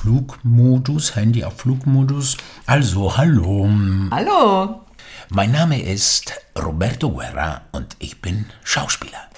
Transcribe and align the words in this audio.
Flugmodus, 0.00 1.14
Handy 1.14 1.44
auf 1.44 1.58
Flugmodus. 1.58 2.38
Also, 2.64 3.18
hallo. 3.18 3.68
Hallo. 4.10 4.80
Mein 5.28 5.52
Name 5.52 5.82
ist 5.82 6.32
Roberto 6.58 7.10
Guerra 7.10 7.60
und 7.72 7.96
ich 7.98 8.22
bin 8.22 8.46
Schauspieler. 8.64 9.28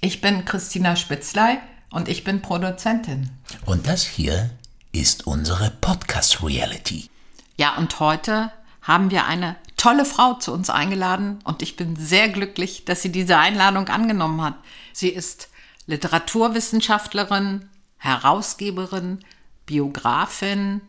Ich 0.00 0.22
bin 0.22 0.46
Christina 0.46 0.96
Spitzlei 0.96 1.58
und 1.90 2.08
ich 2.08 2.24
bin 2.24 2.40
Produzentin. 2.40 3.28
Und 3.66 3.86
das 3.86 4.02
hier 4.02 4.48
ist 4.92 5.26
unsere 5.26 5.70
Podcast 5.82 6.42
Reality. 6.42 7.10
Ja, 7.58 7.76
und 7.76 8.00
heute 8.00 8.50
haben 8.80 9.10
wir 9.10 9.26
eine 9.26 9.56
tolle 9.76 10.06
Frau 10.06 10.32
zu 10.32 10.54
uns 10.54 10.70
eingeladen 10.70 11.40
und 11.44 11.60
ich 11.60 11.76
bin 11.76 11.96
sehr 11.96 12.30
glücklich, 12.30 12.86
dass 12.86 13.02
sie 13.02 13.12
diese 13.12 13.36
Einladung 13.36 13.88
angenommen 13.88 14.40
hat. 14.40 14.54
Sie 14.94 15.10
ist 15.10 15.50
Literaturwissenschaftlerin, 15.84 17.68
Herausgeberin, 17.98 19.18
Biografin, 19.68 20.80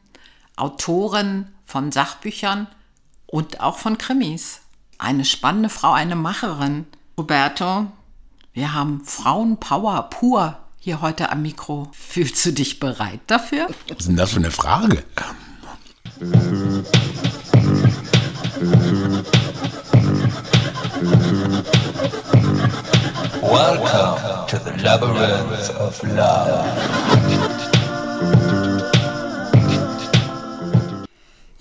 Autorin 0.56 1.48
von 1.66 1.92
Sachbüchern 1.92 2.68
und 3.28 3.60
auch 3.60 3.78
von 3.78 3.98
Krimis. 3.98 4.62
Eine 4.98 5.26
spannende 5.26 5.70
Frau, 5.70 5.92
eine 5.92 6.16
Macherin. 6.16 6.88
Roberto, 7.18 7.88
wir 8.54 8.74
haben 8.74 9.02
Frauenpower 9.06 10.10
pur 10.10 10.58
hier 10.80 11.02
heute 11.02 11.30
am 11.30 11.42
Mikro. 11.42 11.90
Fühlst 11.92 12.44
du 12.46 12.54
dich 12.54 12.80
bereit 12.80 13.20
dafür? 13.28 13.68
Was 13.90 14.00
ist 14.00 14.08
denn 14.08 14.16
das 14.16 14.32
für 14.32 14.38
eine 14.38 14.52
Frage? 14.52 15.04
Welcome 23.42 24.48
to 24.48 24.58
the 24.58 24.72
labyrinth 24.82 25.70
of 25.76 26.02
love. 26.04 27.49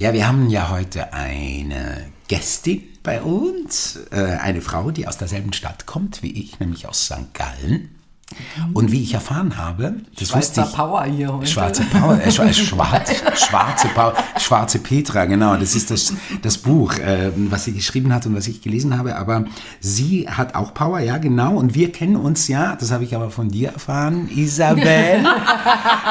Ja, 0.00 0.12
wir 0.12 0.28
haben 0.28 0.48
ja 0.48 0.70
heute 0.70 1.12
eine 1.12 2.12
Gästin 2.28 2.84
bei 3.02 3.20
uns, 3.20 3.98
äh, 4.12 4.38
eine 4.40 4.60
Frau, 4.60 4.92
die 4.92 5.08
aus 5.08 5.18
derselben 5.18 5.52
Stadt 5.52 5.86
kommt 5.86 6.22
wie 6.22 6.30
ich, 6.40 6.60
nämlich 6.60 6.86
aus 6.86 7.06
St. 7.06 7.34
Gallen. 7.34 7.97
Und 8.74 8.92
wie 8.92 9.02
ich 9.02 9.14
erfahren 9.14 9.56
habe, 9.56 9.94
das 10.18 10.28
Schweizer 10.28 10.38
wusste 10.38 10.60
ich, 10.68 10.76
Power 10.76 11.04
hier 11.04 11.32
heute. 11.32 11.46
Schwarze 11.46 11.82
Power, 11.84 12.20
äh, 12.20 12.28
schwa- 12.28 12.52
schwarz, 12.52 13.10
schwarze 13.34 13.88
Power, 13.88 14.14
schwarze 14.38 14.78
Petra, 14.80 15.24
genau. 15.24 15.56
Das 15.56 15.74
ist 15.74 15.90
das, 15.90 16.12
das 16.42 16.58
Buch, 16.58 16.94
äh, 16.98 17.30
was 17.34 17.64
sie 17.64 17.72
geschrieben 17.72 18.12
hat 18.12 18.26
und 18.26 18.36
was 18.36 18.46
ich 18.46 18.60
gelesen 18.60 18.98
habe. 18.98 19.16
Aber 19.16 19.46
sie 19.80 20.28
hat 20.28 20.54
auch 20.54 20.74
Power, 20.74 21.00
ja, 21.00 21.16
genau. 21.18 21.54
Und 21.56 21.74
wir 21.74 21.90
kennen 21.90 22.16
uns 22.16 22.48
ja, 22.48 22.76
das 22.76 22.90
habe 22.90 23.04
ich 23.04 23.14
aber 23.14 23.30
von 23.30 23.48
dir 23.48 23.70
erfahren, 23.70 24.28
Isabel. 24.28 24.84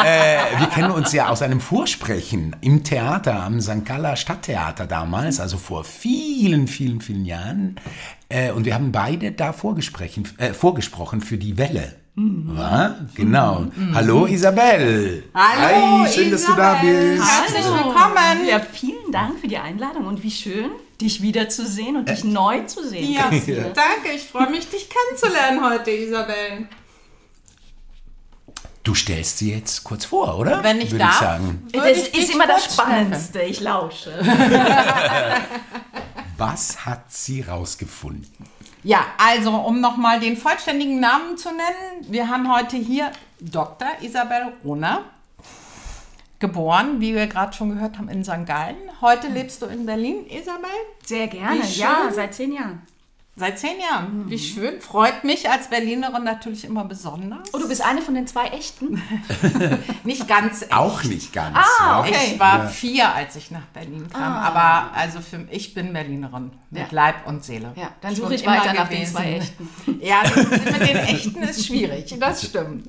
äh, 0.04 0.60
wir 0.60 0.68
kennen 0.74 0.92
uns 0.92 1.14
ja 1.14 1.30
aus 1.30 1.42
einem 1.44 1.62
Vorsprechen 1.62 2.56
im 2.62 2.84
Theater, 2.84 3.44
am 3.44 3.62
St. 3.62 3.86
Galler 3.86 4.16
Stadttheater 4.16 4.88
damals, 4.88 5.40
also 5.40 5.58
vor 5.58 5.84
vielen, 5.84 6.68
vielen, 6.68 7.00
vielen 7.00 7.26
Jahren. 7.26 7.76
Äh, 8.30 8.52
und 8.52 8.66
wir 8.66 8.74
haben 8.74 8.92
beide 8.92 9.32
da 9.32 9.54
vorgesprochen, 9.54 10.28
äh, 10.38 10.54
vorgesprochen 10.54 11.22
für 11.22 11.38
die 11.38 11.58
Welle. 11.58 11.96
Ja, 12.58 12.96
genau. 13.14 13.68
Hallo 13.94 14.26
Isabel. 14.26 15.24
Hallo, 15.36 16.04
Hi, 16.04 16.12
schön, 16.12 16.32
dass 16.32 16.46
du 16.46 16.54
da 16.56 16.74
bist. 16.82 17.24
Herzlich 17.24 17.64
willkommen. 17.66 18.48
Ja, 18.50 18.60
vielen 18.60 19.12
Dank 19.12 19.40
für 19.40 19.48
die 19.48 19.60
Einladung 19.60 20.08
und 20.08 20.24
wie 20.24 20.32
schön, 20.32 20.72
dich 21.00 21.22
wiederzusehen 21.22 21.96
und 21.96 22.10
dich 22.10 22.24
neu 22.24 22.62
zu 22.62 22.88
sehen. 22.90 23.14
Ja, 23.14 23.30
danke. 23.30 24.16
Ich 24.16 24.24
freue 24.24 24.50
mich, 24.50 24.68
dich 24.68 24.90
kennenzulernen 24.90 25.64
heute, 25.64 25.92
Isabel. 25.92 26.68
Du 28.82 28.96
stellst 28.96 29.38
sie 29.38 29.54
jetzt 29.54 29.84
kurz 29.84 30.06
vor, 30.06 30.40
oder? 30.40 30.64
Wenn 30.64 30.82
ich 30.82 30.90
Würde 30.90 31.04
darf. 31.04 31.14
ich 31.14 31.20
sagen. 31.20 31.68
Würde 31.72 31.90
Das 31.90 32.08
ist 32.08 32.34
immer 32.34 32.48
das. 32.48 32.74
Spannendste. 32.74 33.42
Ich 33.42 33.60
lausche. 33.60 34.12
Was 36.38 36.86
hat 36.86 37.12
sie 37.12 37.42
rausgefunden? 37.42 38.46
Ja, 38.84 39.06
also 39.18 39.52
um 39.52 39.82
nochmal 39.82 40.20
den 40.20 40.38
vollständigen 40.38 41.00
Namen 41.00 41.36
zu 41.36 41.50
nennen, 41.50 42.12
wir 42.12 42.30
haben 42.30 42.54
heute 42.54 42.78
hier 42.78 43.12
Dr. 43.40 43.88
Isabel 44.02 44.54
Rohner, 44.64 45.06
geboren, 46.40 47.02
wie 47.02 47.16
wir 47.16 47.26
gerade 47.26 47.54
schon 47.54 47.70
gehört 47.70 47.98
haben, 47.98 48.10
in 48.10 48.24
St. 48.24 48.46
Gallen. 48.46 48.78
Heute 49.02 49.28
lebst 49.28 49.64
du 49.64 49.66
in 49.66 49.88
Berlin, 49.88 50.28
Isabel? 50.28 50.70
Sehr 51.04 51.28
gerne. 51.28 51.62
Wie 51.62 51.68
schön. 51.68 51.82
Ja, 51.82 52.12
seit 52.12 52.36
zehn 52.36 52.54
Jahren. 52.54 52.84
Seit 53.40 53.60
zehn 53.60 53.80
Jahren. 53.80 54.28
Wie 54.28 54.40
schön. 54.40 54.82
Freut 54.82 55.24
mich 55.24 55.48
als 55.48 55.70
Berlinerin 55.70 56.24
natürlich 56.24 56.66
immer 56.66 56.86
besonders. 56.86 57.54
Oh, 57.54 57.60
du 57.60 57.68
bist 57.68 57.86
eine 57.86 58.02
von 58.02 58.16
den 58.16 58.26
zwei 58.26 58.48
echten? 58.48 59.00
Nicht 60.04 60.28
ganz 60.28 60.64
echt. 60.64 60.74
Auch 60.74 61.04
nicht 61.04 61.34
ganz. 61.34 61.56
Ah, 61.56 61.64
ja. 61.80 62.00
okay. 62.00 62.32
Ich 62.34 62.40
war 62.40 62.68
vier, 62.68 63.14
als 63.14 63.36
ich 63.36 63.52
nach 63.52 63.68
Berlin 63.76 64.08
kam. 64.12 64.34
Aber 64.34 64.92
also 64.96 65.22
für, 65.22 65.46
ich 65.52 65.76
bin 65.76 65.94
Berlinerin 65.94 66.50
mit 66.72 66.82
Ja. 66.82 66.88
Leib 66.90 67.28
und 67.28 67.46
Seele. 67.46 67.74
Ja, 67.76 67.92
dann 68.02 68.16
suche 68.16 68.34
ich 68.34 68.44
weiter 68.44 68.74
nach 68.74 68.90
den 68.90 69.06
zwei 69.06 69.34
echten. 69.34 69.70
Ja, 70.02 70.24
das 70.24 70.36
mit 70.36 70.88
den 70.88 70.98
echten 70.98 71.44
ist 71.44 71.68
schwierig. 71.68 72.16
Das 72.20 72.44
stimmt. 72.44 72.88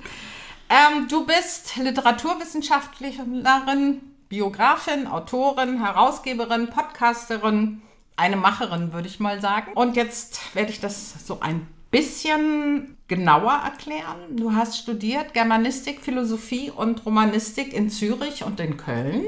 Ähm, 0.71 1.09
du 1.09 1.27
bist 1.27 1.77
Literaturwissenschaftlerin, 1.77 4.01
Biografin, 4.31 5.07
Autorin, 5.07 5.85
Herausgeberin, 5.85 6.71
Podcasterin, 6.71 7.83
eine 8.19 8.37
Macherin, 8.37 8.93
würde 8.93 9.09
ich 9.09 9.21
mal 9.21 9.41
sagen. 9.41 9.73
Und 9.75 9.97
jetzt 9.97 10.55
werde 10.55 10.71
ich 10.71 10.81
das 10.81 11.27
so 11.27 11.41
ein 11.41 11.67
bisschen 11.91 12.97
genauer 13.07 13.53
erklären. 13.65 14.37
Du 14.37 14.53
hast 14.53 14.77
studiert 14.77 15.33
Germanistik, 15.33 16.01
Philosophie 16.01 16.71
und 16.71 17.07
Romanistik 17.07 17.73
in 17.73 17.89
Zürich 17.89 18.45
und 18.45 18.61
in 18.61 18.77
Köln. 18.77 19.25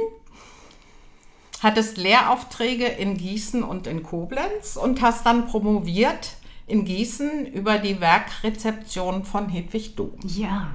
Hattest 1.62 1.96
Lehraufträge 1.96 2.86
in 2.86 3.16
Gießen 3.16 3.62
und 3.62 3.86
in 3.86 4.02
Koblenz 4.02 4.76
und 4.76 5.00
hast 5.02 5.24
dann 5.24 5.46
promoviert 5.46 6.36
in 6.66 6.84
Gießen 6.84 7.46
über 7.46 7.78
die 7.78 8.00
Werkrezeption 8.00 9.24
von 9.24 9.48
Hedwig 9.48 9.96
Dohm. 9.96 10.14
Ja. 10.24 10.74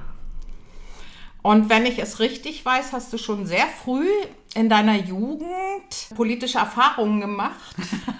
Und 1.46 1.68
wenn 1.68 1.86
ich 1.86 2.00
es 2.00 2.18
richtig 2.18 2.64
weiß, 2.64 2.92
hast 2.92 3.12
du 3.12 3.18
schon 3.18 3.46
sehr 3.46 3.68
früh 3.68 4.08
in 4.56 4.68
deiner 4.68 4.96
Jugend 4.96 5.46
politische 6.16 6.58
Erfahrungen 6.58 7.20
gemacht, 7.20 7.76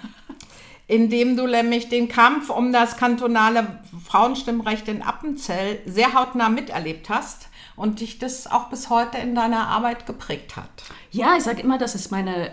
indem 0.87 1.35
du 1.35 1.45
nämlich 1.45 1.89
den 1.89 2.07
Kampf 2.07 2.49
um 2.49 2.71
das 2.71 2.95
kantonale 2.95 3.81
Frauenstimmrecht 4.05 4.87
in 4.87 5.01
Appenzell 5.01 5.81
sehr 5.85 6.13
hautnah 6.13 6.47
miterlebt 6.47 7.09
hast 7.09 7.46
und 7.77 8.01
dich 8.01 8.19
das 8.19 8.51
auch 8.51 8.65
bis 8.69 8.89
heute 8.89 9.19
in 9.19 9.35
deiner 9.35 9.67
Arbeit 9.67 10.05
geprägt 10.05 10.57
hat. 10.57 10.69
Ja, 11.11 11.37
ich 11.37 11.43
sage 11.43 11.61
immer, 11.61 11.77
das 11.77 11.95
ist 11.95 12.11
meine 12.11 12.51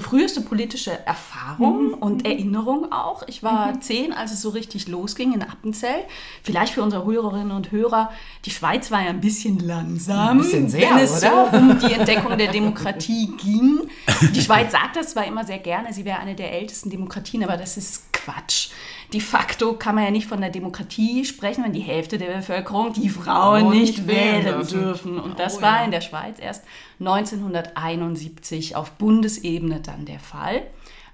früheste 0.00 0.40
politische 0.40 1.04
Erfahrung 1.06 1.92
und 1.94 2.24
Erinnerung 2.24 2.90
auch. 2.92 3.24
Ich 3.26 3.42
war 3.42 3.78
zehn, 3.80 4.12
als 4.12 4.32
es 4.32 4.40
so 4.40 4.48
richtig 4.50 4.88
losging 4.88 5.34
in 5.34 5.42
Appenzell. 5.42 6.04
Vielleicht 6.42 6.72
für 6.72 6.82
unsere 6.82 7.04
Hörerinnen 7.04 7.50
und 7.50 7.72
Hörer, 7.72 8.10
die 8.46 8.50
Schweiz 8.50 8.90
war 8.90 9.02
ja 9.02 9.10
ein 9.10 9.20
bisschen 9.20 9.58
langsam, 9.58 10.28
Ein 10.28 10.38
bisschen 10.38 10.68
sehr, 10.68 10.90
wenn 10.90 10.98
es 11.00 11.22
oder? 11.22 11.50
so 11.50 11.56
um 11.58 11.78
die 11.78 11.92
Entdeckung 11.92 12.38
der 12.38 12.50
Demokratie 12.52 13.32
ging. 13.36 13.80
Die 14.34 14.40
Schweiz 14.40 14.72
sagt 14.72 14.96
das 14.96 15.10
zwar 15.10 15.26
immer 15.26 15.44
sehr 15.44 15.58
gerne, 15.58 15.92
sie 15.92 16.04
wäre 16.04 16.18
eine 16.18 16.34
der 16.34 16.52
ältesten 16.52 16.90
Demokratien, 16.90 17.44
aber 17.44 17.56
das 17.56 17.76
ist 17.76 18.11
Quatsch. 18.24 18.68
De 19.12 19.20
facto 19.20 19.74
kann 19.74 19.94
man 19.94 20.04
ja 20.04 20.10
nicht 20.10 20.26
von 20.26 20.40
der 20.40 20.50
Demokratie 20.50 21.24
sprechen, 21.24 21.64
wenn 21.64 21.72
die 21.72 21.80
Hälfte 21.80 22.16
der 22.18 22.34
Bevölkerung 22.36 22.92
die 22.92 23.08
Frauen 23.10 23.64
Oh, 23.66 23.70
nicht 23.70 24.06
wählen 24.06 24.44
wählen 24.44 24.56
dürfen. 24.56 24.80
dürfen. 24.80 25.18
Und 25.20 25.38
das 25.38 25.58
Oh, 25.58 25.62
war 25.62 25.78
ja. 25.80 25.84
in 25.84 25.90
der 25.90 26.00
Schweiz 26.00 26.38
erst 26.38 26.62
1971 27.00 28.76
auf 28.76 28.92
Bundesebene 28.92 29.80
dann 29.80 30.04
der 30.04 30.20
Fall. 30.20 30.62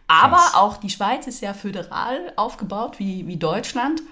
Aber 0.07 0.37
Krass. 0.37 0.55
auch 0.55 0.77
die 0.79 0.91
Schweiz 0.91 1.27
ist 1.27 1.43
ja 1.43 1.53
föderal 1.55 2.33
aufgebaut 2.37 2.99
wie, 2.99 3.27
wie 3.27 3.37
Deutschland. 3.37 4.03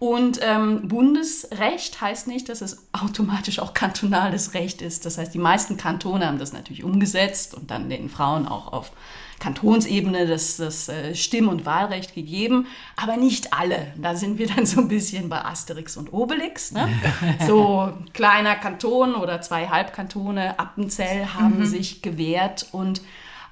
Und 0.00 0.38
ähm, 0.42 0.86
Bundesrecht 0.86 2.00
heißt 2.00 2.28
nicht, 2.28 2.48
dass 2.48 2.60
es 2.60 2.86
automatisch 2.92 3.58
auch 3.58 3.74
kantonales 3.74 4.54
Recht 4.54 4.80
ist. 4.80 5.04
Das 5.06 5.18
heißt, 5.18 5.34
die 5.34 5.38
meisten 5.40 5.76
Kantone 5.76 6.26
haben 6.26 6.38
das 6.38 6.52
natürlich 6.52 6.84
umgesetzt 6.84 7.54
und 7.54 7.70
dann 7.70 7.88
den 7.90 8.08
Frauen 8.08 8.46
auch 8.46 8.72
auf 8.72 8.92
Kantonsebene 9.40 10.26
das, 10.26 10.56
das 10.56 10.88
äh, 10.88 11.14
Stimm- 11.14 11.48
und 11.48 11.64
Wahlrecht 11.64 12.14
gegeben, 12.14 12.66
aber 12.96 13.16
nicht 13.16 13.52
alle. 13.52 13.92
Da 13.96 14.16
sind 14.16 14.38
wir 14.38 14.46
dann 14.54 14.66
so 14.66 14.80
ein 14.80 14.88
bisschen 14.88 15.28
bei 15.28 15.44
Asterix 15.44 15.96
und 15.96 16.12
Obelix. 16.12 16.72
Ne? 16.72 16.88
So 17.46 17.92
kleiner 18.12 18.56
Kanton 18.56 19.14
oder 19.14 19.40
zwei 19.40 19.68
Halbkantone, 19.68 20.58
Appenzell 20.58 21.26
haben 21.34 21.64
sich 21.66 22.02
gewehrt 22.02 22.66
und 22.72 23.00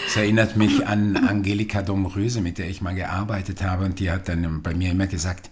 Es 0.06 0.17
erinnert 0.17 0.56
mich 0.56 0.87
an 0.87 1.17
Angelika 1.17 1.82
Domröse, 1.82 2.41
mit 2.41 2.58
der 2.58 2.69
ich 2.69 2.81
mal 2.81 2.94
gearbeitet 2.94 3.62
habe. 3.62 3.85
Und 3.85 4.00
die 4.00 4.11
hat 4.11 4.29
dann 4.29 4.62
bei 4.62 4.75
mir 4.75 4.91
immer 4.91 5.06
gesagt, 5.06 5.50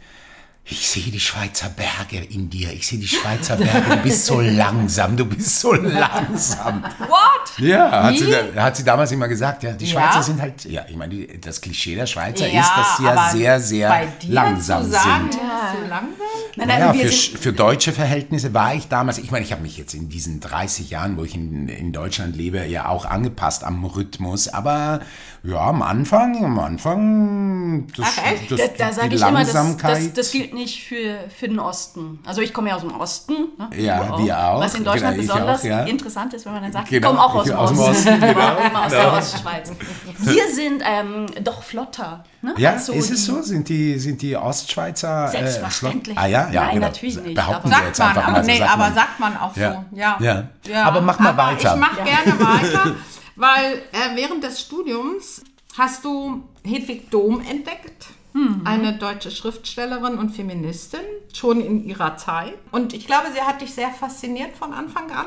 ich 0.71 0.89
sehe 0.89 1.05
die 1.11 1.21
Schweizer 1.21 1.71
Berge 1.71 2.25
in 2.27 2.51
dir. 2.51 2.73
Ich 2.73 2.87
sehe 2.87 2.99
die 2.99 3.09
Schweizer 3.09 3.57
Berge. 3.57 3.97
Du 3.97 4.03
bist 4.03 4.27
so 4.27 4.41
langsam. 4.43 5.17
Du 5.17 5.25
bist 5.25 5.61
so 5.61 5.73
langsam. 5.73 6.83
What? 6.99 7.59
Ja, 7.59 8.05
hat 8.05 8.19
sie, 8.19 8.35
hat 8.57 8.77
sie 8.77 8.85
damals 8.85 9.11
immer 9.13 9.29
gesagt. 9.29 9.63
Ja, 9.63 9.73
die 9.73 9.87
Ja? 9.87 9.93
Schweizer 9.93 10.23
sind 10.23 10.41
halt, 10.41 10.65
ja, 10.67 10.85
ich 10.89 10.97
meine, 10.97 11.27
das 11.39 11.61
Klischee 11.61 11.95
der 11.95 12.07
Schweizer 12.07 12.47
Ja, 12.47 12.61
ist, 12.61 12.71
dass 12.77 12.97
sie 12.99 13.05
ja 13.05 13.31
sehr, 13.31 13.61
sehr 13.61 14.09
langsam 14.29 14.85
zu 14.85 14.91
sagen, 14.91 15.31
sind. 15.33 15.41
bist 15.41 15.41
so 15.83 15.89
langsam? 15.89 16.09
Nein, 16.57 16.69
Naja, 16.69 16.93
für, 16.93 17.39
für 17.39 17.53
deutsche 17.53 17.93
Verhältnisse 17.93 18.53
war 18.53 18.75
ich 18.75 18.89
damals, 18.89 19.19
ich 19.19 19.31
meine, 19.31 19.45
ich 19.45 19.53
habe 19.53 19.63
mich 19.63 19.79
jetzt 19.79 19.95
in 19.95 20.09
diesen 20.09 20.41
30 20.41 20.91
Jahren, 20.91 21.17
wo 21.17 21.25
ich 21.25 21.35
in, 21.35 21.69
in 21.69 21.93
Deutschland 21.93 22.37
lebe, 22.37 22.65
ja 22.67 22.89
auch 22.89 23.05
angepasst 23.05 23.65
am 23.65 23.85
Rhythmus. 23.85 24.49
Aber 24.49 25.01
ja, 25.45 25.59
am 25.69 25.83
Anfang, 25.83 26.45
am 26.45 26.59
Anfang, 26.59 27.87
das, 27.97 28.07
Ach, 28.19 28.33
echt? 28.33 28.51
das, 28.51 28.59
da, 28.61 28.87
da 28.87 28.93
sage 28.93 29.15
ich 29.15 29.23
immer, 29.23 29.41
das, 29.45 29.53
Langsamkeit. 29.53 29.97
das, 29.97 30.13
das 30.13 30.31
gilt 30.33 30.53
nicht 30.55 30.85
für, 30.85 31.19
für 31.37 31.49
den 31.49 31.59
Osten. 31.59 32.19
Also 32.27 32.41
ich 32.43 32.53
komme 32.53 32.69
ja 32.71 32.75
aus 32.77 32.83
dem 32.83 32.95
Osten. 32.99 33.35
Ne? 33.57 33.71
Ja, 33.81 34.05
Du 34.17 34.25
wir 34.25 34.39
auch. 34.39 34.61
Was 34.61 34.75
in 34.75 34.85
Deutschland 34.85 35.17
Genau, 35.17 35.33
besonders 35.35 35.61
auch, 35.61 35.65
ja. 35.65 35.83
interessant 35.85 36.35
ist, 36.35 36.45
wenn 36.47 36.53
man 36.55 36.63
dann 36.65 36.73
sagt, 36.73 36.89
Genau, 36.89 37.11
ich 37.11 37.17
komme 37.17 37.25
auch 37.25 37.35
aus 37.37 37.51
aus 37.51 37.71
dem 37.71 37.79
Osten. 37.79 37.91
Osten, 37.91 38.21
genau, 38.21 38.53
Ich 38.59 38.65
komme 38.73 38.85
aus 38.85 38.91
der 38.91 39.01
genau. 39.05 39.17
Ostschweiz. 39.17 39.73
Wir 40.19 40.53
sind 40.55 40.83
ähm, 40.85 41.27
doch 41.45 41.63
flotter. 41.63 42.25
Ne? 42.43 42.55
ja, 42.57 42.73
als 42.73 42.87
so 42.87 42.93
ist 42.93 43.11
es 43.11 43.25
so? 43.25 43.43
Sind 43.43 43.69
die, 43.69 43.99
sind 43.99 44.21
die 44.23 44.37
Ostschweizer 44.37 45.27
äh, 45.27 45.31
Selbstverständlich. 45.31 46.15
flott? 46.17 46.25
Ah 46.25 46.29
ja, 46.29 46.49
ja 46.51 46.63
Nein, 46.65 46.75
genau. 46.75 46.87
natürlich 46.87 47.21
nicht, 47.21 47.35
Behaupten 47.35 47.69
aber- 47.73 47.81
wir 47.83 47.87
jetzt 47.89 47.97
Sagt 47.97 48.15
man, 48.15 48.25
einfach 48.25 48.29
aber, 48.29 48.33
mal 48.39 48.45
so. 48.45 48.51
nee, 48.51 48.59
sagt 48.59 48.71
aber 48.73 48.83
man. 48.85 48.95
sagt 48.95 49.21
man 49.21 49.37
auch 49.37 49.57
Ja. 49.57 49.73
so. 49.91 49.97
Ja. 49.97 50.17
Ja. 50.21 50.85
Aber 50.85 51.01
mach 51.01 51.19
mal 51.19 51.29
aber 51.31 51.39
weiter. 51.45 51.75
Ich 51.75 51.81
mache 51.81 52.03
gerne 52.03 52.41
weiter, 52.41 52.95
weil 53.39 53.75
äh, 53.93 54.15
während 54.17 54.45
des 54.45 54.61
Studiums 54.61 55.43
hast 55.77 56.05
du 56.05 56.43
Hedwig 56.65 57.11
Dohm 57.11 57.41
entdeckt. 57.41 58.07
Mhm. 58.35 58.63
Eine 58.65 58.93
deutsche 58.99 59.31
Schriftstellerin 59.31 60.19
und 60.19 60.31
Feministin, 60.31 61.01
schon 61.33 61.61
in 61.61 61.85
ihrer 61.87 62.17
Zeit. 62.19 62.59
Und 62.73 62.93
ich 62.93 63.07
glaube, 63.07 63.29
sie 63.33 63.41
hat 63.41 63.61
dich 63.63 63.73
sehr 63.73 63.91
fasziniert 63.91 64.55
von 64.57 64.73
Anfang 64.75 65.11
an. 65.11 65.27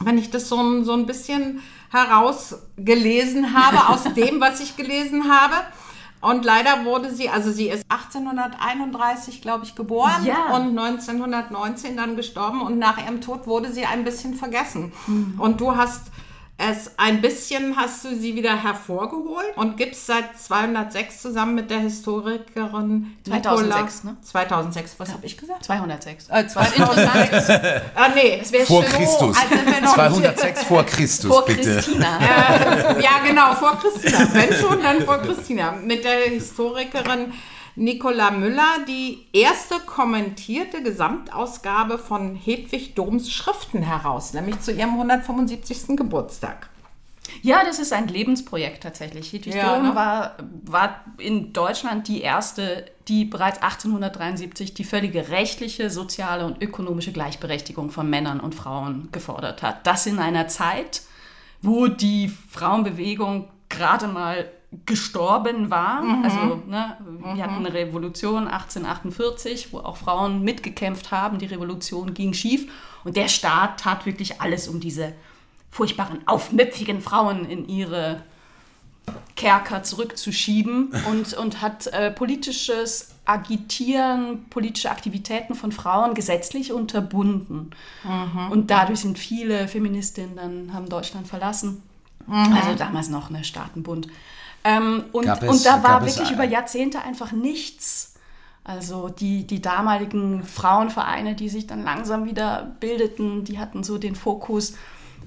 Wenn 0.00 0.18
ich 0.18 0.30
das 0.30 0.48
so 0.48 0.56
ein, 0.60 0.84
so 0.84 0.94
ein 0.94 1.06
bisschen 1.06 1.60
herausgelesen 1.90 3.54
habe 3.54 3.88
aus 3.92 4.04
dem, 4.14 4.40
was 4.40 4.60
ich 4.60 4.76
gelesen 4.76 5.30
habe. 5.32 5.54
Und 6.20 6.44
leider 6.44 6.84
wurde 6.84 7.14
sie, 7.14 7.28
also 7.28 7.52
sie 7.52 7.68
ist 7.68 7.84
1831, 7.88 9.40
glaube 9.40 9.64
ich, 9.64 9.76
geboren 9.76 10.24
Ja. 10.24 10.56
und 10.56 10.76
1919 10.76 11.96
dann 11.96 12.16
gestorben 12.16 12.60
und 12.60 12.78
nach 12.78 12.98
ihrem 12.98 13.20
Tod 13.20 13.46
wurde 13.46 13.72
sie 13.72 13.86
ein 13.86 14.02
bisschen 14.02 14.34
vergessen. 14.34 14.92
Und 15.38 15.60
du 15.60 15.76
hast 15.76 16.06
es 16.60 16.90
ein 16.98 17.20
bisschen, 17.20 17.76
hast 17.76 18.04
du 18.04 18.16
sie 18.16 18.34
wieder 18.34 18.60
hervorgeholt 18.60 19.56
und 19.56 19.76
gibst 19.76 20.06
seit 20.06 20.36
206 20.36 21.22
zusammen 21.22 21.54
mit 21.54 21.70
der 21.70 21.78
Historikerin 21.78 23.16
2006, 23.24 24.02
Nicola- 24.04 24.12
ne? 24.12 24.16
2006, 24.22 24.94
was 24.98 25.12
habe 25.12 25.24
ich 25.24 25.36
gesagt? 25.38 25.64
206. 25.64 26.28
Äh, 26.28 26.48
2006. 26.48 27.50
ah, 27.94 28.08
nee. 28.12 28.38
Das 28.40 28.50
wäre 28.50 28.66
Vor 28.66 28.82
schön. 28.82 28.92
Christus. 28.92 29.36
noch 29.82 29.94
206 29.94 30.64
vor 30.64 30.84
Christus, 30.84 31.30
Vor 31.30 31.44
bitte. 31.44 31.74
Christina. 31.76 32.18
Ja, 33.00 33.20
genau, 33.24 33.54
vor 33.54 33.78
Christina. 33.78 34.28
Wenn 34.32 34.52
schon, 34.54 34.82
dann 34.82 35.02
vor 35.02 35.18
Christina. 35.18 35.72
Mit 35.72 36.02
der 36.02 36.24
Historikerin 36.30 37.32
Nicola 37.76 38.30
Müller, 38.30 38.84
die 38.86 39.26
erste 39.32 39.76
kommentierte 39.86 40.82
Gesamtausgabe 40.82 41.98
von 41.98 42.34
Hedwig 42.34 42.94
Doms 42.94 43.30
Schriften 43.30 43.82
heraus, 43.82 44.32
nämlich 44.32 44.60
zu 44.60 44.72
ihrem 44.72 44.90
175. 44.90 45.96
Geburtstag. 45.96 46.68
Ja, 47.42 47.62
das 47.64 47.78
ist 47.78 47.92
ein 47.92 48.08
Lebensprojekt 48.08 48.82
tatsächlich. 48.82 49.32
Hedwig 49.32 49.54
Ja, 49.54 49.76
Dohm 49.76 49.88
ne? 49.88 49.94
war, 49.94 50.36
war 50.64 51.04
in 51.18 51.52
Deutschland 51.52 52.08
die 52.08 52.20
erste, 52.22 52.86
die 53.06 53.24
bereits 53.24 53.62
1873 53.62 54.74
die 54.74 54.84
völlige 54.84 55.28
rechtliche, 55.28 55.90
soziale 55.90 56.46
und 56.46 56.62
ökonomische 56.62 57.12
Gleichberechtigung 57.12 57.90
von 57.90 58.08
Männern 58.08 58.40
und 58.40 58.54
Frauen 58.54 59.08
gefordert 59.12 59.62
hat. 59.62 59.86
Das 59.86 60.06
in 60.06 60.18
einer 60.18 60.48
Zeit, 60.48 61.02
wo 61.62 61.86
die 61.86 62.28
Frauenbewegung 62.28 63.48
gerade 63.68 64.08
mal 64.08 64.50
gestorben 64.84 65.70
war. 65.70 66.02
Also 66.22 66.62
ne, 66.66 66.96
wir 67.34 67.42
hatten 67.42 67.64
eine 67.64 67.72
Revolution 67.72 68.48
1848, 68.48 69.72
wo 69.72 69.78
auch 69.78 69.96
Frauen 69.96 70.42
mitgekämpft 70.42 71.10
haben. 71.10 71.38
Die 71.38 71.46
Revolution 71.46 72.12
ging 72.12 72.34
schief 72.34 72.70
und 73.04 73.16
der 73.16 73.28
Staat 73.28 73.80
tat 73.80 74.04
wirklich 74.04 74.40
alles, 74.40 74.68
um 74.68 74.80
diese 74.80 75.14
furchtbaren, 75.70 76.26
aufmüpfigen 76.26 77.00
Frauen 77.00 77.46
in 77.46 77.68
ihre 77.68 78.22
Kerker 79.36 79.82
zurückzuschieben 79.82 80.92
und, 81.10 81.32
und 81.32 81.62
hat 81.62 81.86
äh, 81.88 82.10
politisches 82.10 83.14
Agitieren, 83.24 84.46
politische 84.50 84.90
Aktivitäten 84.90 85.54
von 85.54 85.70
Frauen 85.72 86.14
gesetzlich 86.14 86.72
unterbunden. 86.72 87.70
Und 88.50 88.70
dadurch 88.70 89.00
sind 89.00 89.18
viele 89.18 89.68
Feministinnen 89.68 90.36
dann, 90.36 90.74
haben 90.74 90.88
Deutschland 90.88 91.26
verlassen. 91.26 91.82
Also 92.26 92.74
damals 92.74 93.08
noch 93.08 93.28
eine 93.30 93.44
Staatenbund. 93.44 94.08
Ähm, 94.64 95.04
und, 95.12 95.26
es- 95.26 95.48
und 95.48 95.66
da 95.66 95.82
war 95.82 96.04
wirklich 96.04 96.30
über 96.30 96.44
Jahrzehnte 96.44 97.00
einfach 97.02 97.32
nichts. 97.32 98.14
Also 98.64 99.08
die, 99.08 99.46
die 99.46 99.62
damaligen 99.62 100.44
Frauenvereine, 100.44 101.34
die 101.34 101.48
sich 101.48 101.66
dann 101.66 101.84
langsam 101.84 102.26
wieder 102.26 102.76
bildeten, 102.80 103.44
die 103.44 103.58
hatten 103.58 103.82
so 103.82 103.96
den 103.96 104.14
Fokus, 104.14 104.74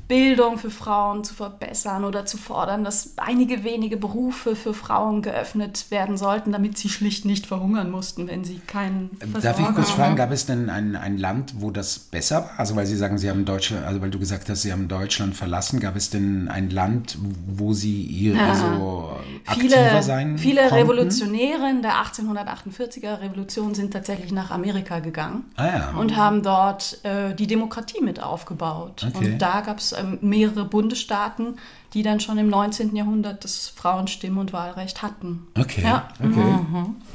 Bildung 0.07 0.57
für 0.57 0.69
Frauen 0.69 1.23
zu 1.23 1.33
verbessern 1.33 2.03
oder 2.03 2.25
zu 2.25 2.37
fordern, 2.37 2.83
dass 2.83 3.13
einige 3.17 3.63
wenige 3.63 3.95
Berufe 3.95 4.57
für 4.57 4.73
Frauen 4.73 5.21
geöffnet 5.21 5.85
werden 5.89 6.17
sollten, 6.17 6.51
damit 6.51 6.77
sie 6.77 6.89
schlicht 6.89 7.23
nicht 7.23 7.45
verhungern 7.45 7.89
mussten, 7.89 8.27
wenn 8.27 8.43
sie 8.43 8.59
keinen 8.59 9.11
Darf 9.19 9.29
ich 9.29 9.41
Versorger 9.41 9.73
kurz 9.73 9.89
haben. 9.91 9.95
fragen, 9.97 10.15
gab 10.17 10.31
es 10.31 10.45
denn 10.45 10.69
ein, 10.69 10.97
ein 10.97 11.17
Land, 11.17 11.53
wo 11.59 11.71
das 11.71 11.97
besser 11.97 12.41
war? 12.43 12.51
Also 12.57 12.75
weil 12.75 12.85
Sie 12.87 12.97
sagen, 12.97 13.17
Sie 13.17 13.29
haben 13.29 13.45
Deutschland, 13.45 13.85
also 13.85 14.01
weil 14.01 14.09
du 14.09 14.19
gesagt 14.19 14.49
hast, 14.49 14.63
Sie 14.63 14.73
haben 14.73 14.89
Deutschland 14.89 15.33
verlassen, 15.33 15.79
gab 15.79 15.95
es 15.95 16.09
denn 16.09 16.49
ein 16.49 16.69
Land, 16.69 17.17
wo 17.47 17.71
Sie 17.71 18.01
ihr 18.03 18.37
also 18.37 18.65
aktiver 18.65 19.10
Viele, 19.59 20.03
sein 20.03 20.37
viele 20.37 20.61
konnten? 20.61 20.75
Revolutionäre 20.75 21.69
in 21.69 21.81
der 21.81 21.93
1848er 21.93 23.21
Revolution 23.21 23.73
sind 23.75 23.91
tatsächlich 23.93 24.31
nach 24.31 24.51
Amerika 24.51 24.99
gegangen 24.99 25.45
Ah 25.55 25.65
ja. 25.67 25.89
und 25.97 26.15
haben 26.15 26.41
dort 26.43 26.99
äh, 27.03 27.33
die 27.35 27.47
Demokratie 27.47 28.01
mit 28.01 28.21
aufgebaut. 28.21 29.05
Okay. 29.15 29.31
Und 29.33 29.39
da 29.39 29.61
gab 29.61 29.79
es 29.79 29.91
ähm, 29.93 30.17
mehrere 30.21 30.65
Bundesstaaten, 30.65 31.57
die 31.93 32.03
dann 32.03 32.19
schon 32.19 32.37
im 32.37 32.49
19. 32.49 32.95
Jahrhundert 32.95 33.43
das 33.43 33.67
Frauenstimm- 33.75 34.37
und 34.37 34.53
Wahlrecht 34.53 35.01
hatten. 35.01 35.47
Okay, 35.59 35.81
Ja. 35.83 36.07
okay. 36.23 36.55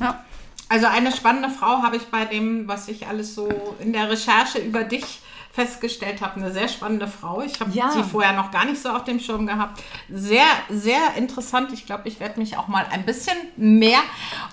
Ja. 0.00 0.24
Also 0.68 0.86
eine 0.86 1.12
spannende 1.12 1.48
Frau 1.48 1.82
habe 1.82 1.96
ich 1.96 2.02
bei 2.06 2.24
dem, 2.24 2.66
was 2.66 2.88
ich 2.88 3.06
alles 3.06 3.34
so 3.34 3.48
in 3.78 3.92
der 3.92 4.10
Recherche 4.10 4.58
über 4.58 4.82
dich 4.82 5.20
festgestellt 5.56 6.20
habe. 6.20 6.36
Eine 6.36 6.52
sehr 6.52 6.68
spannende 6.68 7.08
Frau. 7.08 7.40
Ich 7.40 7.58
habe 7.60 7.70
Ja. 7.72 7.90
sie 7.90 8.04
vorher 8.04 8.34
noch 8.34 8.50
gar 8.52 8.64
nicht 8.66 8.80
so 8.80 8.90
auf 8.90 9.02
dem 9.04 9.18
Schirm 9.18 9.46
gehabt. 9.46 9.82
Sehr, 10.08 10.44
sehr 10.70 11.14
interessant. 11.16 11.72
Ich 11.72 11.86
glaube, 11.86 12.06
ich 12.08 12.20
werde 12.20 12.38
mich 12.38 12.56
auch 12.56 12.68
mal 12.68 12.86
ein 12.92 13.04
bisschen 13.04 13.36
mehr 13.56 13.98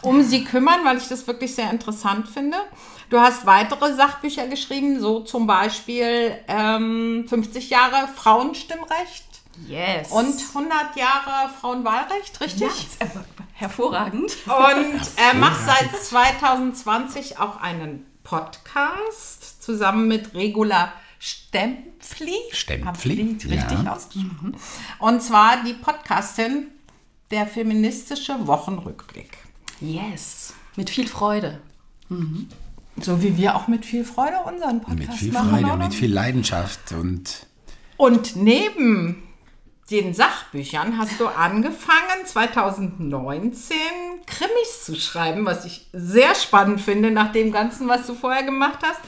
um 0.02 0.24
sie 0.24 0.44
kümmern, 0.44 0.80
weil 0.86 0.98
ich 0.98 1.08
das 1.10 1.28
wirklich 1.28 1.54
sehr 1.54 1.70
interessant 1.70 2.28
finde. 2.28 2.58
Du 3.10 3.20
hast 3.20 3.46
weitere 3.46 3.94
Sachbücher 3.94 4.48
geschrieben, 4.48 5.00
so 5.00 5.20
zum 5.20 5.46
Beispiel 5.46 6.36
ähm, 6.48 7.26
50 7.28 7.70
Jahre 7.70 8.08
Frauenstimmrecht 8.16 9.26
Yes. 9.68 10.10
und 10.10 10.34
100 10.56 10.96
Jahre 10.96 11.50
Frauenwahlrecht, 11.62 12.42
richtig? 12.42 12.72
Ja, 13.00 13.08
hervorragend. 13.54 14.36
Und 14.48 15.02
er 15.18 15.34
macht 15.36 15.60
seit 15.64 15.96
2020 16.04 17.38
auch 17.40 17.58
einen 17.62 18.04
Podcast 18.24 19.53
zusammen 19.64 20.08
mit 20.08 20.34
Regula 20.34 20.94
Stempfli. 21.20 22.36
Stempfli, 22.52 23.38
ich 23.38 23.46
richtig 23.50 23.84
ja. 23.84 23.94
ausgesprochen. 23.94 24.58
Und 25.00 25.24
zwar 25.24 25.64
die 25.64 25.74
Podcastin 25.74 26.68
der 27.32 27.48
feministische 27.48 28.46
Wochenrückblick. 28.46 29.38
Yes. 29.80 30.54
Mit 30.76 30.90
viel 30.90 31.08
Freude. 31.08 31.62
So 32.98 33.24
wie 33.24 33.38
wir 33.38 33.56
auch 33.56 33.68
mit 33.68 33.86
viel 33.86 34.04
Freude 34.04 34.38
unseren 34.46 34.82
Podcast 34.82 35.00
Mit 35.00 35.14
viel 35.14 35.32
machen. 35.32 35.50
Freude, 35.50 35.66
oder? 35.66 35.78
mit 35.78 35.94
viel 35.94 36.14
Leidenschaft 36.14 36.92
und 36.92 37.48
Und 37.98 38.36
neben 38.36 39.24
den 39.90 40.14
Sachbüchern 40.14 40.98
hast 40.98 41.20
du 41.20 41.28
angefangen, 41.28 42.26
2019 42.26 43.78
Krimis 44.26 44.86
zu 44.86 44.96
schreiben, 44.96 45.46
was 45.46 45.66
ich 45.66 45.88
sehr 45.92 46.36
spannend 46.36 46.82
finde 46.82 47.12
nach 47.12 47.32
dem 47.32 47.52
Ganzen, 47.52 47.88
was 47.88 48.08
du 48.08 48.14
vorher 48.14 48.44
gemacht 48.44 48.80
hast. 48.84 49.00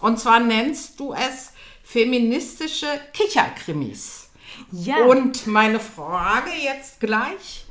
Und 0.00 0.18
zwar 0.18 0.40
nennst 0.40 0.98
du 1.00 1.12
es 1.12 1.52
feministische 1.82 2.86
Kicherkrimis. 3.12 4.28
Ja. 4.72 5.04
Und 5.04 5.46
meine 5.46 5.80
Frage 5.80 6.50
jetzt 6.62 7.00
gleich, 7.00 7.64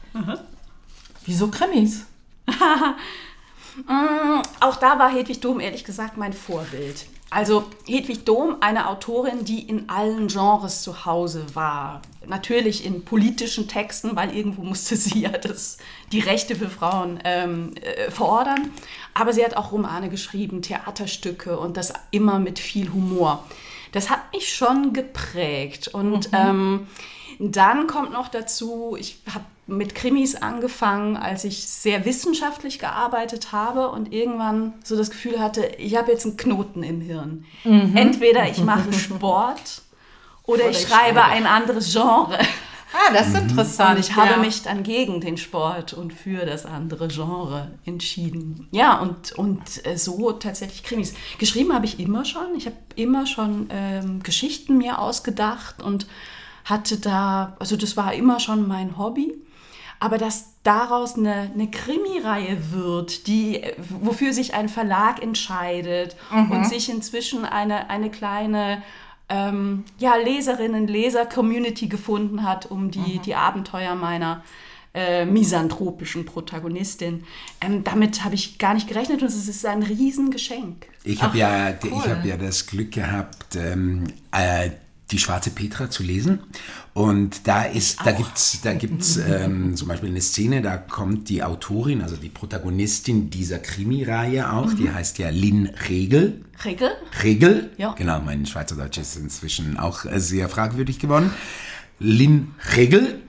wieso 1.26 1.50
Krimis? 1.50 2.06
Mm, 3.86 4.42
Auch 4.60 4.78
da 4.78 4.98
war 4.98 5.12
Hedwig 5.12 5.40
Dom 5.40 5.60
ehrlich 5.60 5.84
gesagt 5.84 6.18
mein 6.18 6.34
Vorbild. 6.34 7.06
Also 7.30 7.66
Hedwig 7.86 8.26
Dohm, 8.26 8.58
eine 8.62 8.88
Autorin, 8.88 9.44
die 9.44 9.60
in 9.60 9.90
allen 9.90 10.28
Genres 10.28 10.82
zu 10.82 11.06
Hause 11.06 11.46
war. 11.54 12.02
Natürlich 12.26 12.86
in 12.86 13.04
politischen 13.04 13.68
Texten, 13.68 14.16
weil 14.16 14.36
irgendwo 14.36 14.64
musste 14.64 14.96
sie 14.98 15.22
ja 15.22 15.32
das, 15.32 15.78
die 16.12 16.20
Rechte 16.20 16.56
für 16.56 16.70
Frauen 16.70 17.20
ähm, 17.24 17.74
äh, 17.76 18.10
fordern. 18.12 18.72
Aber 19.14 19.34
sie 19.34 19.44
hat 19.44 19.58
auch 19.58 19.72
Romane 19.72 20.10
geschrieben, 20.10 20.62
Theaterstücke 20.62 21.60
und 21.60 21.76
das 21.78 21.94
immer 22.12 22.40
mit 22.40 22.60
viel 22.60 22.94
Humor. 22.94 23.44
Das 23.92 24.10
hat 24.10 24.32
mich 24.34 24.54
schon 24.54 24.94
geprägt. 24.94 25.90
Und 25.90 26.30
ähm, 26.34 26.88
dann 27.40 27.88
kommt 27.88 28.14
noch 28.14 28.30
dazu, 28.30 28.96
ich 28.98 29.22
habe 29.34 29.46
mit 29.68 29.96
Krimis 29.96 30.36
angefangen, 30.36 31.18
als 31.18 31.44
ich 31.44 31.68
sehr 31.68 32.06
wissenschaftlich 32.06 32.80
gearbeitet 32.80 33.52
habe 33.52 33.90
und 33.90 34.14
irgendwann 34.14 34.74
so 34.84 34.96
das 34.96 35.10
Gefühl 35.10 35.40
hatte, 35.40 35.66
ich 35.78 35.96
habe 35.98 36.12
jetzt 36.12 36.26
einen 36.26 36.38
Knoten 36.38 36.84
im 36.84 37.02
Hirn. 37.02 37.46
Entweder 37.64 38.50
ich 38.50 38.60
mache 38.60 38.94
Sport 38.98 39.82
oder, 40.44 40.70
ich 40.70 40.82
ich 40.82 40.88
schreibe 40.88 41.20
schreibe. 41.20 41.24
ein 41.26 41.46
anderes 41.46 41.92
Genre. 41.92 42.40
Ah, 42.94 43.14
das 43.14 43.28
ist 43.28 43.36
interessant. 43.38 43.98
Und 43.98 44.00
ich 44.00 44.16
habe 44.16 44.32
ja. 44.32 44.38
mich 44.38 44.64
dann 44.64 44.84
gegen 44.84 45.20
den 45.20 45.38
Sport 45.38 45.94
und 45.94 46.14
für 46.14 46.46
das 46.46 46.66
andere 46.66 47.10
Genre 47.10 47.72
entschieden. 47.86 48.68
Ja, 48.72 49.00
und, 49.00 49.34
und 49.34 49.86
äh, 49.86 49.98
so 49.98 50.32
tatsächlich 50.32 50.84
Krimis. 50.84 51.14
Geschrieben 51.38 51.74
habe 51.74 51.86
ich 51.86 52.00
immer 52.00 52.24
schon. 52.24 52.56
Ich 52.56 52.66
habe 52.66 52.78
immer 52.96 53.28
schon 53.28 53.68
ähm, 53.72 54.24
Geschichten 54.24 54.78
mir 54.78 55.00
ausgedacht 55.00 55.84
und 55.84 56.08
hatte 56.64 56.98
da, 56.98 57.56
also 57.60 57.76
das 57.76 57.98
war 57.98 58.14
immer 58.14 58.40
schon 58.40 58.68
mein 58.68 58.98
Hobby. 58.98 59.34
Aber 60.00 60.18
dass 60.18 60.54
daraus 60.64 61.16
eine, 61.16 61.52
eine 61.54 61.72
Krimireihe 61.72 62.72
wird, 62.72 63.28
die, 63.28 63.62
wofür 63.78 64.34
sich 64.34 64.54
ein 64.54 64.70
Verlag 64.70 65.24
entscheidet 65.24 66.16
und 66.52 66.68
sich 66.68 66.90
inzwischen 66.90 67.46
eine, 67.46 67.90
eine 67.90 68.12
kleine 68.12 68.84
ähm, 69.30 69.84
ja, 69.98 70.16
Leserinnen, 70.16 70.88
Leser-Community 70.88 71.88
gefunden 71.88 72.44
hat, 72.44 72.68
um 72.68 72.92
die, 72.92 73.20
die 73.20 73.36
Abenteuer 73.36 73.96
meiner 73.96 74.44
äh, 74.94 75.26
misanthropischen 75.26 76.26
Protagonistin. 76.26 77.24
Ähm, 77.62 77.84
damit 77.84 78.24
habe 78.24 78.36
ich 78.36 78.58
gar 78.58 78.74
nicht 78.74 78.88
gerechnet 78.88 79.22
und 79.22 79.28
es 79.28 79.48
ist 79.48 79.66
ein 79.66 79.84
Riesengeschenk. 79.84 80.88
Ich 81.04 81.22
habe 81.22 81.38
ja, 81.38 81.72
ich 81.72 82.08
hab 82.08 82.26
ja 82.26 82.38
das 82.38 82.66
Glück 82.66 82.92
gehabt, 82.94 83.56
ähm, 83.56 84.08
äh, 84.32 84.72
die 85.12 85.20
Schwarze 85.20 85.52
Petra 85.52 85.90
zu 85.90 86.04
lesen. 86.04 86.40
Und 86.98 87.48
da 87.48 87.62
ist, 87.62 88.00
da 88.04 88.12
gibt's, 88.12 88.60
da 88.64 88.74
gibt's 88.74 89.18
ähm, 89.18 89.76
zum 89.76 89.88
Beispiel 89.88 90.10
eine 90.10 90.20
Szene, 90.20 90.64
da 90.64 90.78
kommt 90.78 91.30
die 91.30 91.44
Autorin, 91.44 92.02
also 92.02 92.16
die 92.16 92.30
Protagonistin 92.30 93.30
dieser 93.30 93.60
Krimireihe 93.60 94.52
auch, 94.52 94.74
die 94.74 94.90
heißt 94.90 95.20
ja 95.20 95.30
Lynn 95.30 95.70
Regel. 95.90 96.42
Regel? 96.66 96.90
Regel, 97.24 97.70
Ja. 97.78 97.94
genau, 97.94 98.20
mein 98.22 98.48
Schweizerdeutsch 98.48 98.98
ist 98.98 99.16
inzwischen 99.16 99.78
auch 99.78 100.06
äh, 100.06 100.20
sehr 100.20 100.50
fragwürdig 100.50 100.98
geworden. 100.98 101.30
Lynn 102.00 102.56
Regel. 102.76 103.22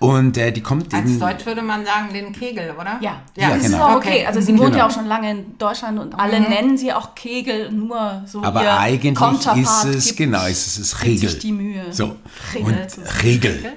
Und 0.00 0.36
äh, 0.36 0.52
die 0.52 0.60
kommt 0.62 0.94
Als 0.94 1.10
in, 1.10 1.18
Deutsch 1.18 1.44
würde 1.44 1.60
man 1.62 1.84
sagen, 1.84 2.12
den 2.12 2.32
Kegel, 2.32 2.72
oder? 2.78 2.98
Ja, 3.00 3.20
Ja, 3.36 3.50
das 3.50 3.64
ist 3.64 3.72
genau. 3.72 3.84
auch 3.88 3.96
okay. 3.96 4.24
Also 4.26 4.40
sie 4.40 4.52
wohnt 4.56 4.66
Genau. 4.72 4.78
ja 4.78 4.86
auch 4.86 4.90
schon 4.92 5.06
lange 5.06 5.30
in 5.32 5.58
Deutschland 5.58 5.98
und 5.98 6.14
alle 6.14 6.40
nennen 6.40 6.78
sie 6.78 6.92
auch 6.92 7.14
Kegel, 7.16 7.72
nur 7.72 8.22
so 8.26 8.42
Aber 8.44 8.62
ihr 8.62 8.78
eigentlich 8.78 9.18
ist 9.56 9.84
es, 9.84 10.14
genau, 10.16 10.44
es 10.46 10.66
ist 10.68 10.78
es 10.78 10.90
gibt 10.92 11.04
Regel. 11.04 11.28
sich 11.30 11.38
die 11.40 11.52
Mühe. 11.52 11.84
So, 11.90 12.16
Regel 12.54 12.66
und 12.80 12.90
sagen. 12.90 13.08
Regel. 13.22 13.72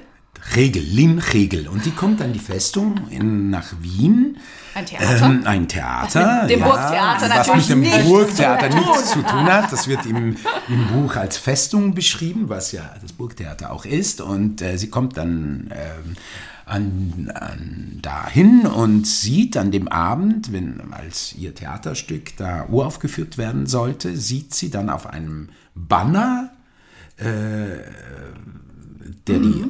Regel, 0.56 0.84
Lynn 0.84 1.20
Regel. 1.20 1.68
Und 1.68 1.86
die 1.86 1.92
kommt 1.92 2.22
an 2.22 2.34
die 2.34 2.40
Festung 2.40 3.08
in, 3.10 3.50
nach 3.50 3.68
Wien. 3.82 4.38
Ein 4.74 4.86
Theater? 4.86 5.26
Ähm, 5.26 5.42
ein 5.46 5.68
Theater. 5.68 6.44
Was 6.44 6.50
mit 6.50 6.50
dem 6.50 6.60
Burgtheater 6.60 7.30
was 7.30 7.48
natürlich 7.48 7.70
mit 7.70 7.70
dem 7.70 7.80
nichts 7.82 8.04
Burgtheater 8.06 8.70
zu 8.70 8.78
tun 8.78 8.86
nichts 8.88 9.12
zu 9.12 9.22
tun 9.24 9.46
hat. 9.46 9.72
Das 9.72 9.88
wird 9.88 10.06
im, 10.06 10.38
im 10.68 10.88
Buch 10.88 11.16
als 11.16 11.38
Festung 11.38 11.94
beschrieben, 11.94 12.50
was 12.50 12.72
ja 12.72 12.96
das 13.02 13.14
Burgtheater 13.14 13.72
auch 13.72 13.86
ist. 13.86 14.22
Und 14.22 14.62
äh, 14.62 14.78
sie 14.78 14.90
kommt 14.90 15.18
dann 15.18 15.72
ähm, 15.72 16.16
an, 16.66 17.32
an 17.34 18.00
dahin 18.02 18.66
und 18.66 19.06
sieht 19.06 19.58
an 19.58 19.72
dem 19.72 19.88
Abend, 19.88 20.54
wenn 20.54 20.94
als 20.94 21.34
ihr 21.36 21.54
Theaterstück 21.54 22.38
da 22.38 22.68
uraufgeführt 22.70 23.38
werden 23.38 23.68
sollte, 23.68 24.16
sieht 24.16 24.54
sie 24.54 24.70
dann 24.70 24.90
auf 24.90 25.06
einem 25.06 25.50
Banner, 25.76 26.52
äh, 27.18 27.24
der 29.28 29.40
die 29.40 29.66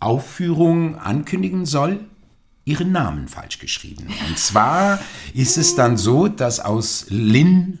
Aufführung 0.00 0.98
ankündigen 0.98 1.66
soll, 1.66 2.00
ihren 2.64 2.92
Namen 2.92 3.28
falsch 3.28 3.58
geschrieben. 3.58 4.08
Und 4.28 4.38
zwar 4.38 4.98
ist 5.34 5.56
es 5.56 5.74
dann 5.74 5.96
so, 5.96 6.28
dass 6.28 6.60
aus 6.60 7.06
Lin 7.08 7.78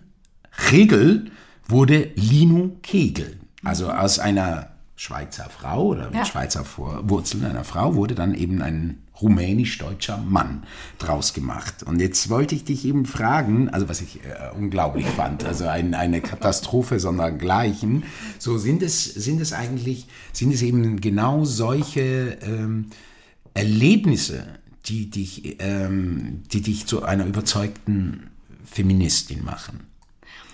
Regel 0.70 1.30
wurde 1.68 2.10
Lino 2.14 2.76
Kegel. 2.82 3.38
Also 3.64 3.90
aus 3.90 4.18
einer 4.18 4.70
Schweizer 4.94 5.50
Frau 5.50 5.88
oder 5.88 6.06
mit 6.06 6.14
Ja. 6.14 6.24
Schweizer 6.24 6.64
Wurzeln 6.76 7.44
einer 7.44 7.64
Frau 7.64 7.96
wurde 7.96 8.14
dann 8.14 8.34
eben 8.34 8.62
ein 8.62 9.02
rumänisch-deutscher 9.20 10.18
Mann 10.18 10.64
draus 10.98 11.32
gemacht. 11.32 11.82
Und 11.82 12.00
jetzt 12.00 12.28
wollte 12.28 12.54
ich 12.54 12.64
dich 12.64 12.84
eben 12.84 13.06
fragen, 13.06 13.68
also 13.68 13.88
was 13.88 14.00
ich 14.00 14.24
äh, 14.24 14.54
unglaublich 14.56 15.06
fand, 15.06 15.44
also 15.44 15.66
ein, 15.66 15.94
eine 15.94 16.20
Katastrophe 16.20 17.00
sondergleichen. 17.00 18.04
So 18.38 18.58
sind 18.58 18.82
es, 18.82 19.04
sind 19.04 19.40
es 19.40 19.52
eigentlich, 19.52 20.06
sind 20.32 20.52
es 20.52 20.62
eben 20.62 21.00
genau 21.00 21.44
solche 21.44 22.38
ähm, 22.42 22.86
Erlebnisse, 23.54 24.46
die 24.86 25.10
dich, 25.10 25.56
ähm, 25.60 26.42
die 26.52 26.60
dich 26.60 26.86
zu 26.86 27.02
einer 27.02 27.26
überzeugten 27.26 28.30
Feministin 28.64 29.44
machen? 29.44 29.80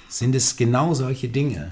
Sind 0.08 0.34
es 0.34 0.56
genau 0.56 0.94
solche 0.94 1.28
Dinge? 1.28 1.70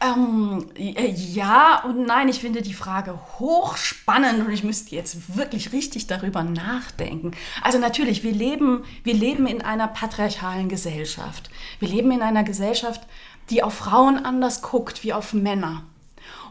Ähm, 0.00 0.66
äh, 0.76 1.10
ja 1.10 1.82
und 1.84 2.06
nein, 2.06 2.28
ich 2.28 2.40
finde 2.40 2.62
die 2.62 2.74
Frage 2.74 3.18
hochspannend 3.38 4.46
und 4.46 4.52
ich 4.52 4.62
müsste 4.62 4.94
jetzt 4.94 5.36
wirklich 5.36 5.72
richtig 5.72 6.06
darüber 6.06 6.44
nachdenken. 6.44 7.32
Also 7.62 7.78
natürlich, 7.78 8.22
wir 8.22 8.32
leben, 8.32 8.84
wir 9.02 9.14
leben 9.14 9.46
in 9.46 9.62
einer 9.62 9.88
patriarchalen 9.88 10.68
Gesellschaft. 10.68 11.50
Wir 11.80 11.88
leben 11.88 12.12
in 12.12 12.22
einer 12.22 12.44
Gesellschaft, 12.44 13.02
die 13.50 13.62
auf 13.62 13.74
Frauen 13.74 14.24
anders 14.24 14.62
guckt 14.62 15.02
wie 15.02 15.12
auf 15.12 15.32
Männer. 15.32 15.84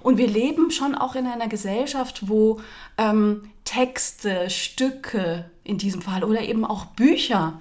Und 0.02 0.18
wir 0.18 0.28
leben 0.28 0.72
schon 0.72 0.96
auch 0.96 1.16
in 1.16 1.28
einer 1.28 1.48
Gesellschaft, 1.48 2.28
wo 2.28 2.62
ähm, 2.98 3.50
Texte, 3.64 4.50
Stücke 4.50 5.50
in 5.64 5.78
diesem 5.78 6.02
Fall 6.02 6.24
oder 6.24 6.42
eben 6.42 6.66
auch 6.66 6.86
Bücher 6.86 7.60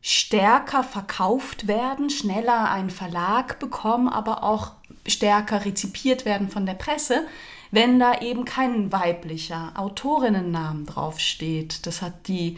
stärker 0.00 0.84
verkauft 0.84 1.66
werden, 1.66 2.10
schneller 2.10 2.70
einen 2.70 2.90
Verlag 2.90 3.58
bekommen, 3.58 4.08
aber 4.08 4.42
auch 4.42 4.72
stärker 5.08 5.64
rezipiert 5.64 6.24
werden 6.24 6.48
von 6.48 6.66
der 6.66 6.74
Presse, 6.74 7.26
wenn 7.70 7.98
da 7.98 8.20
eben 8.20 8.44
kein 8.44 8.92
weiblicher 8.92 9.72
Autorinnennamen 9.76 10.86
draufsteht. 10.86 11.86
Das 11.86 12.00
hat 12.02 12.28
die, 12.28 12.56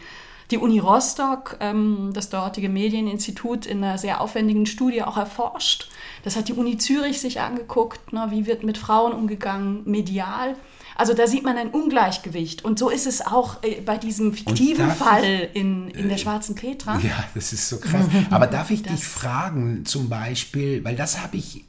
die 0.50 0.58
Uni 0.58 0.78
Rostock, 0.78 1.56
ähm, 1.60 2.10
das 2.14 2.30
dortige 2.30 2.68
Medieninstitut, 2.68 3.66
in 3.66 3.82
einer 3.82 3.98
sehr 3.98 4.20
aufwendigen 4.20 4.66
Studie 4.66 5.02
auch 5.02 5.16
erforscht. 5.16 5.88
Das 6.22 6.36
hat 6.36 6.48
die 6.48 6.52
Uni 6.52 6.76
Zürich 6.78 7.20
sich 7.20 7.40
angeguckt, 7.40 8.12
ne, 8.12 8.26
wie 8.30 8.46
wird 8.46 8.62
mit 8.62 8.78
Frauen 8.78 9.12
umgegangen, 9.12 9.82
medial. 9.84 10.54
Also 10.96 11.14
da 11.14 11.26
sieht 11.26 11.44
man 11.44 11.56
ein 11.56 11.70
Ungleichgewicht. 11.70 12.62
Und 12.62 12.78
so 12.78 12.90
ist 12.90 13.06
es 13.06 13.24
auch 13.26 13.62
äh, 13.62 13.80
bei 13.80 13.96
diesem 13.96 14.34
fiktiven 14.34 14.86
darf 14.88 15.00
ich- 15.00 15.06
Fall 15.06 15.48
in, 15.54 15.88
in 15.90 16.08
der 16.10 16.18
Schwarzen 16.18 16.54
Petra. 16.54 16.98
Ja, 16.98 17.24
das 17.34 17.52
ist 17.54 17.68
so 17.68 17.78
krass. 17.80 18.04
Aber 18.30 18.46
darf 18.46 18.70
ich 18.70 18.82
dich 18.84 19.02
fragen, 19.04 19.84
zum 19.86 20.08
Beispiel, 20.10 20.84
weil 20.84 20.94
das 20.96 21.22
habe 21.22 21.36
ich 21.38 21.64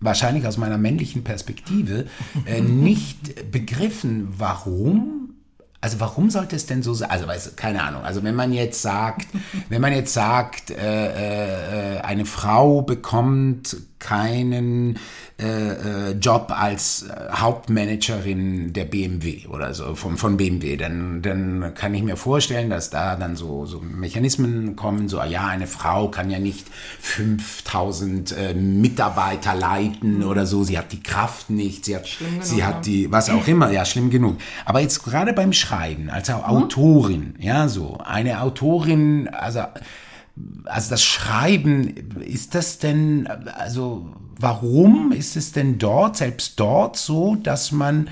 wahrscheinlich 0.00 0.46
aus 0.46 0.56
meiner 0.56 0.78
männlichen 0.78 1.24
Perspektive 1.24 2.06
äh, 2.46 2.60
nicht 2.62 3.50
begriffen, 3.50 4.28
warum. 4.38 5.34
Also 5.80 6.00
warum 6.00 6.30
sollte 6.30 6.56
es 6.56 6.66
denn 6.66 6.82
so 6.82 6.94
sein? 6.94 7.10
Also 7.10 7.26
weiß, 7.26 7.56
keine 7.56 7.82
Ahnung. 7.82 8.02
Also 8.02 8.24
wenn 8.24 8.34
man 8.34 8.52
jetzt 8.52 8.82
sagt, 8.82 9.28
wenn 9.68 9.80
man 9.80 9.92
jetzt 9.92 10.12
sagt, 10.12 10.70
äh, 10.70 11.96
äh, 11.96 12.00
eine 12.00 12.24
Frau 12.24 12.82
bekommt 12.82 13.76
keinen 13.98 14.98
äh, 15.38 16.10
äh, 16.10 16.12
Job 16.12 16.52
als 16.54 17.02
äh, 17.02 17.32
Hauptmanagerin 17.32 18.72
der 18.72 18.84
BMW 18.84 19.46
oder 19.48 19.74
so 19.74 19.94
von, 19.94 20.16
von 20.16 20.36
BMW, 20.36 20.76
dann, 20.76 21.22
dann 21.22 21.74
kann 21.74 21.94
ich 21.94 22.02
mir 22.02 22.16
vorstellen, 22.16 22.70
dass 22.70 22.90
da 22.90 23.16
dann 23.16 23.36
so, 23.36 23.64
so 23.66 23.80
Mechanismen 23.80 24.76
kommen, 24.76 25.08
so 25.08 25.22
ja, 25.22 25.46
eine 25.46 25.66
Frau 25.66 26.08
kann 26.08 26.30
ja 26.30 26.38
nicht 26.38 26.66
5000 27.00 28.32
äh, 28.32 28.54
Mitarbeiter 28.54 29.54
leiten 29.54 30.22
oder 30.22 30.46
so, 30.46 30.62
sie 30.62 30.78
hat 30.78 30.92
die 30.92 31.02
Kraft 31.02 31.50
nicht, 31.50 31.84
sie 31.84 31.96
hat, 31.96 32.06
sie 32.40 32.64
hat 32.64 32.86
die, 32.86 33.10
was 33.10 33.30
auch 33.30 33.46
immer, 33.46 33.70
ja, 33.70 33.84
schlimm 33.84 34.10
genug. 34.10 34.38
Aber 34.64 34.80
jetzt 34.80 35.04
gerade 35.04 35.32
beim 35.32 35.52
Schreiben, 35.52 36.10
als 36.10 36.30
Autorin, 36.30 37.34
ja, 37.38 37.68
so, 37.68 37.98
eine 38.04 38.40
Autorin, 38.40 39.28
also 39.28 39.64
also 40.64 40.90
das 40.90 41.02
Schreiben, 41.02 42.20
ist 42.20 42.54
das 42.54 42.78
denn, 42.78 43.26
also 43.26 44.14
warum 44.38 45.12
ist 45.12 45.36
es 45.36 45.52
denn 45.52 45.78
dort, 45.78 46.16
selbst 46.16 46.60
dort 46.60 46.96
so, 46.96 47.36
dass 47.36 47.72
man, 47.72 48.08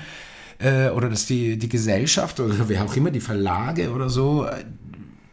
äh, 0.59 0.89
oder 0.89 1.09
dass 1.09 1.25
die, 1.25 1.57
die 1.57 1.69
Gesellschaft 1.69 2.39
oder 2.39 2.67
wer 2.67 2.83
auch 2.83 2.95
immer, 2.95 3.11
die 3.11 3.19
Verlage 3.19 3.91
oder 3.91 4.09
so, 4.09 4.45
äh, 4.45 4.65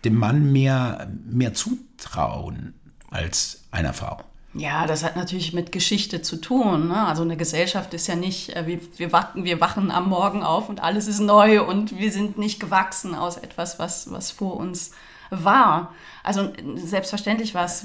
dem 0.04 0.16
Mann 0.16 0.52
mehr, 0.52 1.08
mehr 1.30 1.54
zutrauen 1.54 2.74
als 3.10 3.62
einer 3.70 3.92
Frau? 3.92 4.18
Ja, 4.54 4.86
das 4.86 5.02
hat 5.02 5.16
natürlich 5.16 5.54
mit 5.54 5.72
Geschichte 5.72 6.20
zu 6.20 6.36
tun. 6.36 6.88
Ne? 6.88 7.06
Also 7.06 7.22
eine 7.22 7.38
Gesellschaft 7.38 7.94
ist 7.94 8.06
ja 8.06 8.16
nicht, 8.16 8.54
äh, 8.54 8.66
wir, 8.66 8.80
wir, 8.98 9.12
wachen, 9.12 9.44
wir 9.44 9.60
wachen 9.60 9.90
am 9.90 10.10
Morgen 10.10 10.42
auf 10.42 10.68
und 10.68 10.82
alles 10.82 11.08
ist 11.08 11.20
neu 11.20 11.62
und 11.62 11.96
wir 11.98 12.12
sind 12.12 12.36
nicht 12.36 12.60
gewachsen 12.60 13.14
aus 13.14 13.38
etwas, 13.38 13.78
was, 13.78 14.10
was 14.10 14.30
vor 14.30 14.56
uns 14.56 14.90
war. 15.32 15.94
Also 16.22 16.52
selbstverständlich 16.76 17.54
war 17.54 17.64
es 17.64 17.84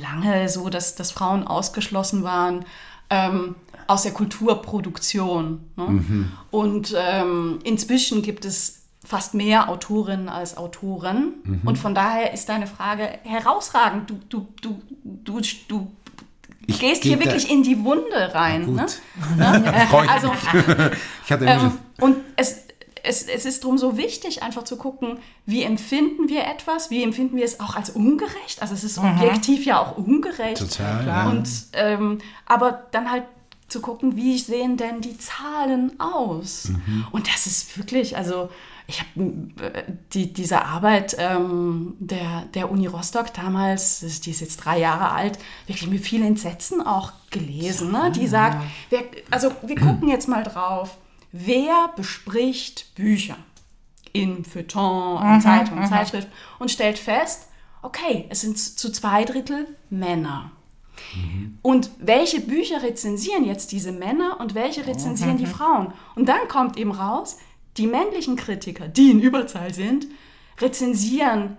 lange 0.00 0.48
so, 0.48 0.68
dass, 0.68 0.94
dass 0.96 1.12
Frauen 1.12 1.46
ausgeschlossen 1.46 2.24
waren 2.24 2.64
ähm, 3.10 3.54
aus 3.86 4.02
der 4.02 4.12
Kulturproduktion. 4.12 5.60
Ne? 5.76 6.28
Und 6.50 6.94
ähm, 6.96 7.58
inzwischen 7.62 8.22
gibt 8.22 8.44
es 8.44 8.82
fast 9.04 9.34
mehr 9.34 9.68
Autorinnen 9.68 10.28
als 10.28 10.56
Autoren. 10.56 11.34
Und 11.64 11.76
von 11.76 11.94
daher 11.94 12.32
ist 12.32 12.48
deine 12.48 12.66
Frage 12.66 13.08
herausragend. 13.24 14.08
Du, 14.08 14.18
du, 14.28 14.46
du, 14.62 14.80
du, 15.24 15.40
du 15.68 15.88
Ich 16.66 16.78
gehst 16.78 17.02
geh 17.02 17.10
hier 17.10 17.20
wirklich 17.20 17.50
in 17.50 17.62
die 17.62 17.84
Wunde 17.84 18.32
rein. 18.32 18.66
Gut. 18.66 19.00
Ne? 19.36 19.86
Freut 19.90 20.08
Also, 20.08 20.32
ich 21.24 21.32
hatte 21.32 21.44
ähm, 21.44 21.72
und 22.00 22.16
es, 22.36 22.61
es, 23.02 23.24
es 23.24 23.44
ist 23.44 23.64
darum 23.64 23.78
so 23.78 23.96
wichtig, 23.96 24.42
einfach 24.42 24.64
zu 24.64 24.76
gucken, 24.76 25.18
wie 25.44 25.62
empfinden 25.62 26.28
wir 26.28 26.46
etwas, 26.46 26.90
wie 26.90 27.02
empfinden 27.02 27.36
wir 27.36 27.44
es 27.44 27.60
auch 27.60 27.74
als 27.74 27.90
ungerecht. 27.90 28.62
Also 28.62 28.74
es 28.74 28.84
ist 28.84 28.98
objektiv 28.98 29.64
ja 29.64 29.80
auch 29.80 29.96
ungerecht. 29.96 30.58
Total, 30.58 31.06
ja. 31.06 31.28
Und, 31.28 31.48
ähm, 31.72 32.18
aber 32.46 32.84
dann 32.92 33.10
halt 33.10 33.24
zu 33.68 33.80
gucken, 33.80 34.16
wie 34.16 34.38
sehen 34.38 34.76
denn 34.76 35.00
die 35.00 35.16
Zahlen 35.18 35.98
aus? 35.98 36.68
Mhm. 36.68 37.06
Und 37.10 37.28
das 37.32 37.46
ist 37.46 37.76
wirklich, 37.78 38.16
also 38.16 38.50
ich 38.86 39.00
habe 39.00 39.20
äh, 39.64 39.84
die, 40.12 40.32
diese 40.32 40.64
Arbeit 40.64 41.16
ähm, 41.18 41.94
der, 41.98 42.44
der 42.54 42.70
Uni 42.70 42.86
Rostock 42.86 43.32
damals, 43.32 44.00
die 44.20 44.30
ist 44.30 44.40
jetzt 44.40 44.58
drei 44.58 44.78
Jahre 44.78 45.10
alt, 45.12 45.38
wirklich 45.66 45.88
mit 45.88 46.02
viel 46.02 46.22
Entsetzen 46.22 46.86
auch 46.86 47.12
gelesen. 47.30 47.90
Ne? 47.90 48.12
Die 48.14 48.26
sagt, 48.26 48.62
wer, 48.90 49.00
also 49.30 49.52
wir 49.62 49.76
gucken 49.76 50.08
jetzt 50.08 50.28
mal 50.28 50.42
drauf, 50.44 50.98
wer 51.32 51.90
bespricht 51.96 52.94
Bücher 52.94 53.36
in 54.12 54.44
Feuilleton, 54.44 55.34
in 55.34 55.40
Zeitungen, 55.40 55.86
Zeitschriften 55.86 56.32
und 56.58 56.70
stellt 56.70 56.98
fest, 56.98 57.48
okay, 57.80 58.26
es 58.28 58.42
sind 58.42 58.58
zu 58.58 58.92
zwei 58.92 59.24
Drittel 59.24 59.66
Männer. 59.90 60.52
Und 61.62 61.90
welche 61.98 62.40
Bücher 62.40 62.82
rezensieren 62.82 63.44
jetzt 63.44 63.72
diese 63.72 63.92
Männer 63.92 64.38
und 64.40 64.54
welche 64.54 64.86
rezensieren 64.86 65.38
die 65.38 65.46
Frauen? 65.46 65.92
Und 66.14 66.28
dann 66.28 66.48
kommt 66.48 66.76
eben 66.76 66.92
raus, 66.92 67.38
die 67.78 67.86
männlichen 67.86 68.36
Kritiker, 68.36 68.88
die 68.88 69.10
in 69.10 69.20
Überzahl 69.20 69.72
sind, 69.72 70.06
rezensieren 70.60 71.56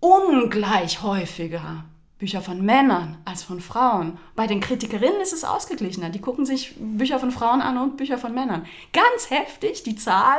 ungleich 0.00 1.02
häufiger 1.02 1.84
Bücher 2.18 2.40
von 2.40 2.64
Männern 2.64 3.18
als 3.24 3.42
von 3.42 3.60
Frauen. 3.60 4.18
Bei 4.34 4.46
den 4.46 4.60
Kritikerinnen 4.60 5.20
ist 5.20 5.34
es 5.34 5.44
ausgeglichener. 5.44 6.08
Die 6.08 6.20
gucken 6.20 6.46
sich 6.46 6.74
Bücher 6.78 7.18
von 7.18 7.30
Frauen 7.30 7.60
an 7.60 7.76
und 7.76 7.98
Bücher 7.98 8.16
von 8.16 8.34
Männern. 8.34 8.66
Ganz 8.92 9.30
heftig 9.30 9.82
die 9.82 9.96
Zahl 9.96 10.38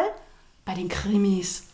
bei 0.65 0.73
den 0.73 0.89
Krimis. 0.89 1.67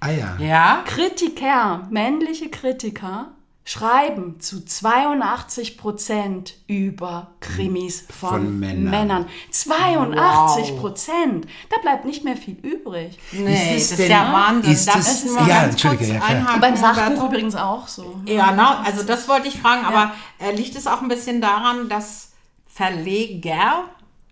Ah 0.00 0.10
ja. 0.10 0.36
Ja. 0.38 0.84
Kritiker, 0.86 1.86
männliche 1.90 2.50
Kritiker, 2.50 3.28
schreiben 3.66 4.40
zu 4.40 4.62
82 4.64 5.78
Prozent 5.78 6.54
über 6.66 7.28
Krimis 7.40 8.04
von, 8.10 8.28
Von 8.30 8.58
Männern. 8.60 8.90
Männern. 8.90 9.26
82 9.50 10.76
Prozent. 10.76 11.46
Da 11.70 11.78
bleibt 11.80 12.04
nicht 12.04 12.24
mehr 12.24 12.36
viel 12.36 12.56
übrig. 12.62 13.18
Nee, 13.32 13.74
es 13.76 13.88
das 13.88 13.90
ist 13.92 13.98
denn- 14.00 14.10
ja 14.10 14.32
Wahnsinn. 14.32 14.72
ist 14.72 14.86
das- 14.88 15.24
ich 15.24 15.30
mal 15.30 15.48
ja, 15.48 15.60
ganz 15.62 15.70
Entschuldige, 15.72 16.12
ja, 16.12 16.20
klar. 16.20 16.58
Beim 16.60 16.76
Sachbuch 16.76 17.24
übrigens 17.24 17.56
auch 17.56 17.88
so. 17.88 18.20
Ja, 18.26 18.50
genau. 18.50 18.74
Also 18.84 19.02
das 19.02 19.26
wollte 19.28 19.48
ich 19.48 19.58
fragen, 19.58 19.86
aber 19.86 20.12
äh, 20.38 20.52
liegt 20.54 20.76
es 20.76 20.86
auch 20.86 21.00
ein 21.00 21.08
bisschen 21.08 21.40
daran, 21.40 21.88
dass 21.88 22.32
Verleger 22.66 23.84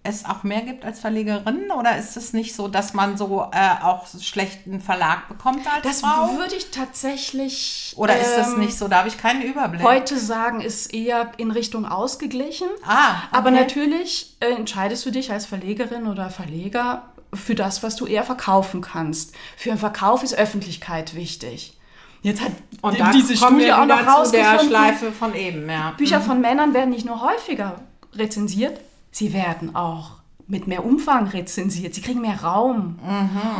es 0.04 0.24
auch 0.24 0.42
mehr 0.42 0.62
gibt 0.62 0.84
als 0.84 0.98
Verlegerinnen? 1.00 1.70
Oder 1.70 1.96
ist 1.96 2.16
es 2.16 2.32
nicht 2.32 2.54
so, 2.54 2.66
dass 2.68 2.92
man 2.92 3.16
so 3.16 3.48
äh, 3.52 3.82
auch 3.84 4.06
schlechten 4.20 4.80
Verlag 4.80 5.28
bekommt 5.28 5.60
als 5.72 5.82
Das 5.82 6.00
Frau? 6.00 6.36
würde 6.36 6.56
ich 6.56 6.70
tatsächlich. 6.70 7.94
Oder 7.96 8.18
ist 8.18 8.36
das 8.36 8.54
ähm, 8.54 8.60
nicht 8.60 8.76
so? 8.76 8.88
Da 8.88 8.98
habe 8.98 9.08
ich 9.08 9.18
keinen 9.18 9.42
Überblick. 9.42 9.82
Heute 9.82 10.18
sagen, 10.18 10.60
ist 10.60 10.92
eher 10.92 11.30
in 11.36 11.50
Richtung 11.50 11.86
ausgeglichen. 11.86 12.68
Ah, 12.84 13.14
Aber 13.30 13.50
okay. 13.50 13.60
natürlich 13.60 14.36
äh, 14.40 14.50
entscheidest 14.52 15.06
du 15.06 15.10
dich 15.10 15.30
als 15.30 15.46
Verlegerin 15.46 16.06
oder 16.06 16.30
Verleger 16.30 17.04
für 17.34 17.54
das, 17.54 17.82
was 17.82 17.96
du 17.96 18.06
eher 18.06 18.24
verkaufen 18.24 18.80
kannst. 18.80 19.34
Für 19.56 19.70
einen 19.70 19.78
Verkauf 19.78 20.22
ist 20.22 20.34
Öffentlichkeit 20.34 21.14
wichtig. 21.14 21.78
Jetzt 22.22 22.40
hat 22.40 22.52
Und 22.82 23.00
da 23.00 23.10
diese 23.10 23.34
kommen 23.34 23.58
Studie 23.60 23.64
wir 23.66 23.80
auch 23.80 23.86
noch 23.86 23.98
zu 23.98 24.04
der 24.04 24.12
rausgefunden, 24.14 24.68
Schleife 24.68 25.12
von 25.12 25.34
eben, 25.34 25.68
ja. 25.68 25.92
Bücher 25.96 26.20
von 26.20 26.40
Männern 26.40 26.72
werden 26.74 26.90
nicht 26.90 27.04
nur 27.06 27.20
häufiger 27.20 27.80
rezensiert, 28.14 28.78
sie 29.12 29.32
werden 29.32 29.76
auch 29.76 30.22
mit 30.48 30.66
mehr 30.66 30.84
Umfang 30.84 31.28
rezensiert. 31.28 31.94
Sie 31.94 32.00
kriegen 32.02 32.20
mehr 32.20 32.42
Raum. 32.42 32.98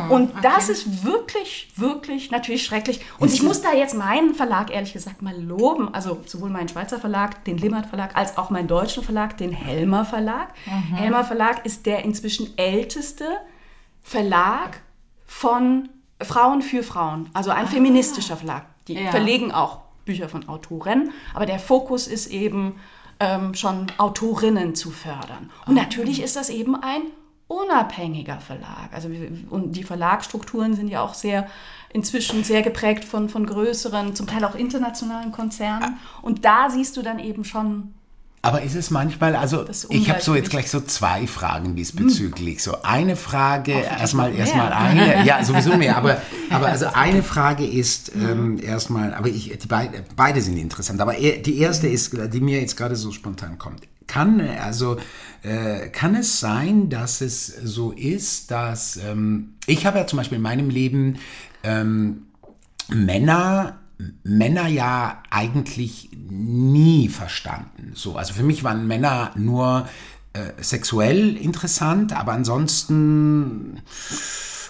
Und 0.09 0.31
das 0.43 0.67
ist 0.69 1.03
wirklich, 1.05 1.71
wirklich 1.77 2.29
natürlich 2.29 2.65
schrecklich. 2.65 2.99
Und 3.17 3.33
ich 3.33 3.41
muss 3.41 3.61
da 3.61 3.73
jetzt 3.73 3.95
meinen 3.95 4.35
Verlag 4.35 4.69
ehrlich 4.69 4.93
gesagt 4.93 5.21
mal 5.21 5.35
loben. 5.41 5.91
Also 5.93 6.19
sowohl 6.25 6.49
meinen 6.49 6.67
Schweizer 6.67 6.99
Verlag, 6.99 7.45
den 7.45 7.57
Limmert 7.57 7.87
Verlag, 7.87 8.15
als 8.15 8.37
auch 8.37 8.49
meinen 8.51 8.67
deutschen 8.67 9.01
Verlag, 9.01 9.37
den 9.37 9.51
Helmer 9.53 10.03
Verlag. 10.05 10.49
Helmer 10.93 11.23
Verlag 11.23 11.65
ist 11.65 11.85
der 11.85 12.03
inzwischen 12.03 12.55
älteste 12.57 13.25
Verlag 14.03 14.81
von 15.25 15.89
Frauen 16.21 16.61
für 16.61 16.83
Frauen. 16.83 17.29
Also 17.33 17.49
ein 17.51 17.67
feministischer 17.67 18.37
Verlag. 18.37 18.65
Die 18.87 18.95
Ja. 18.95 19.09
verlegen 19.11 19.51
auch 19.51 19.79
Bücher 20.05 20.27
von 20.29 20.47
Autoren, 20.49 21.11
aber 21.33 21.45
der 21.45 21.59
Fokus 21.59 22.07
ist 22.07 22.27
eben 22.27 22.75
ähm, 23.23 23.53
schon 23.53 23.87
Autorinnen 23.97 24.75
zu 24.75 24.91
fördern. 24.91 25.49
Und 25.65 25.75
natürlich 25.75 26.21
ist 26.21 26.35
das 26.35 26.49
eben 26.49 26.75
ein 26.75 27.03
unabhängiger 27.47 28.39
Verlag. 28.39 28.89
Also 28.91 29.09
und 29.49 29.75
die 29.75 29.83
Verlagsstrukturen 29.83 30.75
sind 30.75 30.89
ja 30.89 31.01
auch 31.01 31.13
sehr 31.13 31.47
inzwischen 31.91 32.43
sehr 32.43 32.63
geprägt 32.63 33.05
von, 33.05 33.29
von 33.29 33.45
größeren, 33.45 34.15
zum 34.15 34.27
Teil 34.27 34.43
auch 34.43 34.55
internationalen 34.55 35.31
Konzernen. 35.31 35.99
Und 36.21 36.43
da 36.43 36.69
siehst 36.69 36.97
du 36.97 37.01
dann 37.01 37.19
eben 37.19 37.45
schon 37.45 37.93
Aber 38.45 38.61
ist 38.61 38.75
es 38.75 38.91
manchmal, 38.91 39.37
also 39.37 39.65
ich 39.89 40.09
habe 40.09 40.21
so 40.21 40.35
jetzt 40.35 40.49
gleich 40.49 40.69
so 40.69 40.81
zwei 40.81 41.27
Fragen 41.27 41.77
diesbezüglich. 41.77 42.61
So 42.61 42.81
eine 42.81 43.15
Frage, 43.15 43.71
erstmal 43.71 44.35
erstmal 44.35 44.73
eine, 44.73 45.25
ja 45.25 45.41
sowieso 45.45 45.77
mehr, 45.77 45.95
aber 45.95 46.21
aber 46.49 46.67
also 46.67 46.87
eine 46.87 47.23
Frage 47.23 47.65
ist 47.65 48.11
ähm, 48.13 48.59
erstmal, 48.61 49.13
aber 49.13 49.29
ich 49.29 49.57
die 49.57 49.67
beide 49.67 50.03
beide 50.17 50.41
sind 50.41 50.57
interessant, 50.57 50.99
aber 50.99 51.17
e- 51.17 51.41
die 51.41 51.57
erste 51.59 51.87
ist, 51.87 52.11
die 52.33 52.41
mir 52.41 52.59
jetzt 52.59 52.75
gerade 52.75 52.97
so 52.97 53.13
spontan 53.13 53.57
kommt. 53.57 53.83
Kann 54.07 54.41
also 54.41 54.97
äh, 55.43 55.87
kann 55.87 56.13
es 56.13 56.41
sein, 56.41 56.89
dass 56.89 57.21
es 57.21 57.47
so 57.47 57.93
ist, 57.93 58.51
dass 58.51 58.97
ähm, 58.97 59.53
ich 59.67 59.85
habe 59.85 59.99
ja 59.99 60.05
zum 60.05 60.17
Beispiel 60.17 60.35
in 60.35 60.41
meinem 60.41 60.69
Leben 60.69 61.17
ähm, 61.63 62.23
Männer 62.89 63.77
Männer 64.23 64.67
ja 64.67 65.21
eigentlich 65.29 66.09
nie 66.29 67.09
verstanden. 67.09 67.91
So, 67.93 68.15
also 68.15 68.33
für 68.33 68.43
mich 68.43 68.63
waren 68.63 68.87
Männer 68.87 69.31
nur 69.35 69.87
äh, 70.33 70.61
sexuell 70.61 71.35
interessant, 71.37 72.13
aber 72.13 72.33
ansonsten 72.33 73.81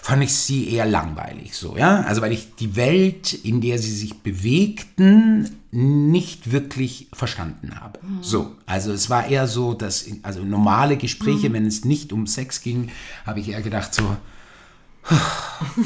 fand 0.04 0.22
ich 0.22 0.34
sie 0.34 0.68
eher 0.68 0.84
langweilig 0.84 1.56
so, 1.56 1.78
ja? 1.78 2.02
Also 2.02 2.20
weil 2.20 2.32
ich 2.32 2.54
die 2.56 2.76
Welt, 2.76 3.32
in 3.32 3.62
der 3.62 3.78
sie 3.78 3.90
sich 3.90 4.18
bewegten, 4.18 5.48
nicht 5.70 6.52
wirklich 6.52 7.08
verstanden 7.14 7.80
habe. 7.80 7.98
So, 8.20 8.54
also 8.66 8.92
es 8.92 9.08
war 9.08 9.28
eher 9.28 9.48
so, 9.48 9.72
dass 9.72 10.04
also 10.22 10.44
normale 10.44 10.98
Gespräche, 10.98 11.50
wenn 11.54 11.64
es 11.64 11.86
nicht 11.86 12.12
um 12.12 12.26
Sex 12.26 12.60
ging, 12.60 12.90
habe 13.24 13.40
ich 13.40 13.48
eher 13.48 13.62
gedacht 13.62 13.94
so 13.94 14.16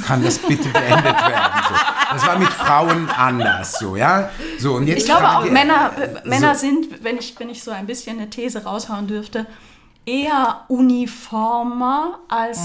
kann 0.06 0.22
das 0.22 0.38
bitte 0.38 0.68
beendet 0.68 1.04
werden? 1.04 1.52
So. 1.68 1.74
Das 2.14 2.26
war 2.26 2.38
mit 2.38 2.48
Frauen 2.48 3.08
anders, 3.10 3.78
so, 3.78 3.96
ja? 3.96 4.30
So, 4.58 4.74
und 4.74 4.86
jetzt 4.86 5.00
Ich 5.00 5.04
glaube 5.06 5.28
auch, 5.28 5.44
Männer, 5.44 5.92
äh, 5.96 6.28
Männer 6.28 6.54
So. 6.54 6.60
sind, 6.60 7.04
wenn 7.04 7.18
ich, 7.18 7.34
wenn 7.38 7.50
ich 7.50 7.62
so 7.62 7.70
ein 7.70 7.86
bisschen 7.86 8.18
eine 8.18 8.30
These 8.30 8.64
raushauen 8.64 9.06
dürfte, 9.06 9.46
eher 10.06 10.62
uniformer 10.68 12.20
als 12.28 12.60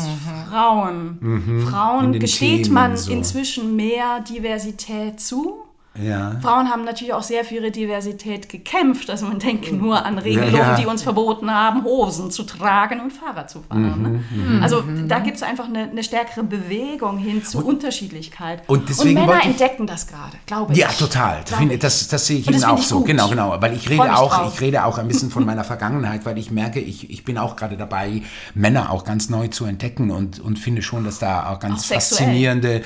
Frauen. 0.50 1.66
Frauen 1.70 2.06
In 2.06 2.12
den 2.14 2.22
gesteht 2.22 2.64
Themen 2.64 2.74
man 2.74 2.98
so. 2.98 3.12
inzwischen 3.12 3.76
mehr 3.76 4.22
Diversität 4.22 5.20
zu. 5.20 5.63
Ja. 6.02 6.38
Frauen 6.42 6.70
haben 6.70 6.86
natürlich 6.86 7.14
auch 7.14 7.22
sehr 7.22 7.46
für 7.46 7.56
ihre 7.56 7.70
Diversität 7.70 8.50
gekämpft. 8.50 9.10
Also 9.12 9.28
man 9.28 9.38
denkt 9.40 9.72
nur 9.72 10.04
an 10.04 10.18
Regelungen, 10.18 10.54
Ja, 10.56 10.72
ja. 10.72 10.76
die 10.76 10.88
uns 10.88 11.04
verboten 11.04 11.52
haben, 11.52 11.84
Hosen 11.84 12.32
zu 12.32 12.44
tragen 12.44 13.00
und 13.00 13.12
Fahrrad 13.12 13.50
zu 13.52 13.62
fahren. 13.62 14.24
Mhm, 14.32 14.56
ne? 14.58 14.62
Also 14.64 14.84
da 15.08 15.20
gibt 15.20 15.38
es 15.38 15.44
einfach 15.44 15.66
eine, 15.66 15.90
eine 15.92 16.04
stärkere 16.04 16.44
Bewegung 16.44 17.20
hin 17.20 17.44
zu 17.44 17.64
Unterschiedlichkeit. 17.64 18.64
und 18.68 18.90
deswegen 18.90 19.14
Männer 19.16 19.28
wollte 19.28 19.42
ich- 19.42 19.52
entdecken 19.62 19.86
das 19.86 20.08
gerade, 20.08 20.36
glaube 20.48 20.74
ich. 20.74 20.80
Ja, 20.80 20.88
total. 20.88 21.42
Das, 21.42 21.46
Glaub 21.50 21.60
finde, 21.60 21.76
ich. 21.76 21.80
das, 21.82 22.08
das 22.08 22.26
sehe 22.26 22.40
ich 22.40 22.48
Und 22.48 22.54
eben 22.54 22.62
das 22.64 22.72
auch 22.72 22.80
ich 22.80 22.88
so. 22.88 22.98
gut. 23.00 23.06
Genau, 23.08 23.28
genau. 23.30 23.56
Weil 23.62 23.74
ich 23.76 23.88
rede 23.90 24.16
auch, 24.16 24.36
drauf. 24.36 24.54
ich 24.56 24.62
rede 24.62 24.86
auch 24.86 24.98
ein 24.98 25.08
bisschen 25.08 25.30
von 25.30 25.46
meiner 25.46 25.64
Vergangenheit, 25.64 26.26
weil 26.26 26.38
ich 26.40 26.50
merke, 26.50 26.80
ich, 26.80 27.12
ich 27.12 27.24
bin 27.24 27.38
auch 27.38 27.56
gerade 27.56 27.78
dabei, 27.78 28.24
Männer 28.56 28.90
auch 28.92 29.04
ganz 29.04 29.30
neu 29.30 29.48
zu 29.50 29.66
entdecken 29.66 30.10
und, 30.10 30.40
und 30.40 30.58
finde 30.58 30.82
schon, 30.82 31.04
dass 31.04 31.20
da 31.20 31.50
auch 31.52 31.60
ganz 31.60 31.84
Auch 31.84 31.96
faszinierende. 31.96 32.82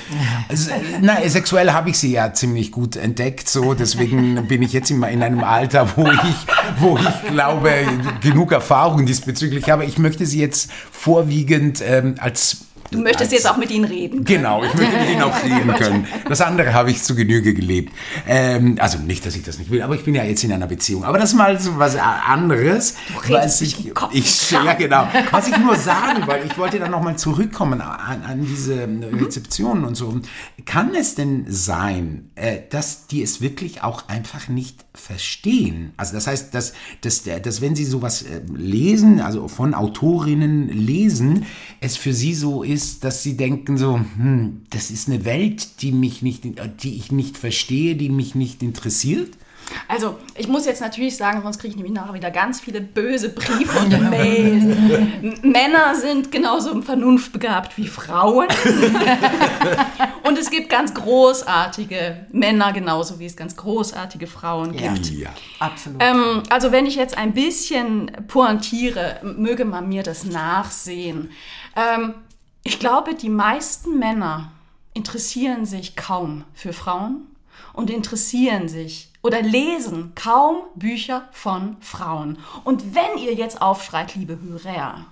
Also, 0.48 0.72
na, 1.00 1.26
sexuell 1.26 1.70
habe 1.72 1.88
ich 1.90 1.98
sie 1.98 2.12
ja 2.12 2.34
ziemlich 2.34 2.70
gut 2.70 2.97
entdeckt, 2.98 3.48
so 3.48 3.74
deswegen 3.74 4.46
bin 4.48 4.62
ich 4.62 4.72
jetzt 4.72 4.90
in, 4.90 5.02
in 5.02 5.22
einem 5.22 5.42
Alter, 5.42 5.88
wo 5.96 6.06
ich, 6.06 6.80
wo 6.80 6.98
ich 6.98 7.30
glaube, 7.30 7.70
genug 8.20 8.52
Erfahrung 8.52 9.06
diesbezüglich 9.06 9.70
habe. 9.70 9.84
Ich 9.84 9.98
möchte 9.98 10.26
sie 10.26 10.40
jetzt 10.40 10.70
vorwiegend 10.90 11.82
ähm, 11.86 12.16
als 12.18 12.67
Du 12.90 13.00
möchtest 13.00 13.32
jetzt 13.32 13.48
auch 13.48 13.56
mit 13.58 13.70
ihnen 13.70 13.84
reden. 13.84 14.24
Genau, 14.24 14.64
ich 14.64 14.72
möchte 14.74 14.96
mit 14.96 15.10
ihnen 15.10 15.22
auch 15.22 15.44
reden 15.44 15.74
können. 15.78 16.06
Das 16.26 16.40
andere 16.40 16.72
habe 16.72 16.90
ich 16.90 17.02
zu 17.02 17.14
Genüge 17.14 17.52
gelebt. 17.52 17.92
Ähm, 18.26 18.76
also 18.80 18.98
nicht, 18.98 19.26
dass 19.26 19.36
ich 19.36 19.42
das 19.42 19.58
nicht 19.58 19.70
will, 19.70 19.82
aber 19.82 19.94
ich 19.94 20.04
bin 20.04 20.14
ja 20.14 20.24
jetzt 20.24 20.42
in 20.44 20.52
einer 20.52 20.66
Beziehung. 20.66 21.04
Aber 21.04 21.18
das 21.18 21.30
ist 21.30 21.36
mal 21.36 21.60
so 21.60 21.78
was 21.78 21.96
anderes. 21.96 22.94
Was 23.28 23.60
mich 23.60 23.86
ich, 23.86 23.94
Kopf 23.94 24.14
ich, 24.14 24.50
ja, 24.50 24.72
genau. 24.74 25.06
Was 25.30 25.48
ich 25.48 25.58
nur 25.58 25.76
sagen, 25.76 26.26
weil 26.26 26.46
ich 26.46 26.56
wollte 26.56 26.78
dann 26.78 26.90
nochmal 26.90 27.16
zurückkommen 27.16 27.80
an, 27.80 28.22
an 28.22 28.46
diese 28.46 28.88
Rezeptionen 29.12 29.84
und 29.84 29.94
so. 29.94 30.20
Kann 30.64 30.94
es 30.94 31.14
denn 31.14 31.44
sein, 31.48 32.30
äh, 32.34 32.60
dass 32.70 33.06
die 33.06 33.22
es 33.22 33.40
wirklich 33.40 33.82
auch 33.82 34.08
einfach 34.08 34.48
nicht 34.48 34.84
verstehen? 34.94 35.92
Also 35.96 36.14
das 36.14 36.26
heißt, 36.26 36.54
dass, 36.54 36.72
dass, 37.02 37.22
dass 37.24 37.60
wenn 37.60 37.76
sie 37.76 37.84
sowas 37.84 38.22
äh, 38.22 38.40
lesen, 38.54 39.20
also 39.20 39.48
von 39.48 39.74
Autorinnen 39.74 40.68
lesen, 40.68 41.46
es 41.80 41.96
für 41.96 42.12
sie 42.12 42.34
so 42.34 42.62
ist, 42.62 42.77
dass 43.00 43.22
sie 43.22 43.36
denken 43.36 43.78
so, 43.78 43.96
hm, 43.96 44.62
das 44.70 44.90
ist 44.90 45.08
eine 45.08 45.24
Welt, 45.24 45.82
die 45.82 45.92
mich 45.92 46.22
nicht, 46.22 46.44
die 46.82 46.96
ich 46.96 47.12
nicht 47.12 47.36
verstehe, 47.36 47.96
die 47.96 48.08
mich 48.08 48.34
nicht 48.34 48.62
interessiert. 48.62 49.30
Also, 49.86 50.18
ich 50.36 50.48
muss 50.48 50.66
jetzt 50.66 50.80
natürlich 50.80 51.16
sagen, 51.16 51.42
sonst 51.42 51.58
kriege 51.58 51.70
ich 51.70 51.76
nämlich 51.76 51.94
nachher 51.94 52.14
wieder 52.14 52.30
ganz 52.30 52.60
viele 52.60 52.80
böse 52.80 53.30
Briefe 53.30 53.78
und 53.78 53.90
Mails. 54.10 54.64
Männer 55.42 55.94
sind 55.94 56.32
genauso 56.32 56.80
vernunftbegabt 56.82 57.76
wie 57.76 57.86
Frauen. 57.86 58.48
und 60.24 60.38
es 60.38 60.50
gibt 60.50 60.68
ganz 60.68 60.94
großartige 60.94 62.26
Männer 62.32 62.72
genauso 62.72 63.18
wie 63.18 63.26
es 63.26 63.36
ganz 63.36 63.56
großartige 63.56 64.26
Frauen 64.26 64.72
gibt. 64.72 65.10
Ja. 65.10 65.30
Absolut. 65.58 66.02
Ähm, 66.02 66.42
also 66.48 66.72
wenn 66.72 66.86
ich 66.86 66.96
jetzt 66.96 67.16
ein 67.16 67.32
bisschen 67.32 68.10
pointiere, 68.26 69.20
möge 69.22 69.64
man 69.64 69.88
mir 69.88 70.02
das 70.02 70.24
nachsehen. 70.24 71.30
Ähm, 71.76 72.14
ich 72.68 72.78
glaube, 72.78 73.14
die 73.14 73.30
meisten 73.30 73.98
Männer 73.98 74.52
interessieren 74.92 75.64
sich 75.64 75.96
kaum 75.96 76.44
für 76.52 76.74
Frauen 76.74 77.26
und 77.72 77.88
interessieren 77.88 78.68
sich 78.68 79.08
oder 79.22 79.40
lesen 79.40 80.12
kaum 80.14 80.56
Bücher 80.74 81.28
von 81.32 81.78
Frauen. 81.80 82.38
Und 82.64 82.94
wenn 82.94 83.16
ihr 83.16 83.32
jetzt 83.32 83.62
aufschreit, 83.62 84.14
liebe 84.16 84.38
Hörer, 84.42 85.06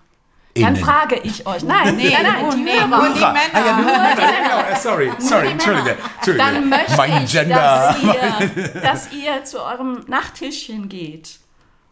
dann 0.55 0.75
Innen. 0.75 0.77
frage 0.77 1.16
ich 1.23 1.47
euch, 1.47 1.62
nein, 1.62 1.97
Nee, 1.97 2.11
nein, 2.12 2.23
nein, 2.27 2.42
nur- 2.42 2.55
die 2.55 2.62
nee, 2.62 2.73
Hörer. 2.79 2.87
nur 2.88 3.09
die 3.14 3.21
Männer. 3.21 3.38
Ah, 3.55 3.66
ja, 3.66 3.77
nur 3.77 3.87
die 3.87 3.99
Männer. 3.99 4.33
Genau, 4.66 4.81
sorry, 4.81 5.12
sorry, 5.19 5.47
die 5.47 5.53
Entschuldige. 5.53 5.97
Entschuldige. 6.16 6.45
Dann 6.45 6.69
möchte 6.69 6.97
mein 6.97 7.25
ich, 7.25 7.33
Gender. 7.33 7.55
dass 7.57 8.03
ihr, 8.03 8.81
dass 8.83 9.12
ihr 9.12 9.45
zu 9.45 9.62
eurem 9.62 10.05
Nachttischchen 10.09 10.88
geht 10.90 11.38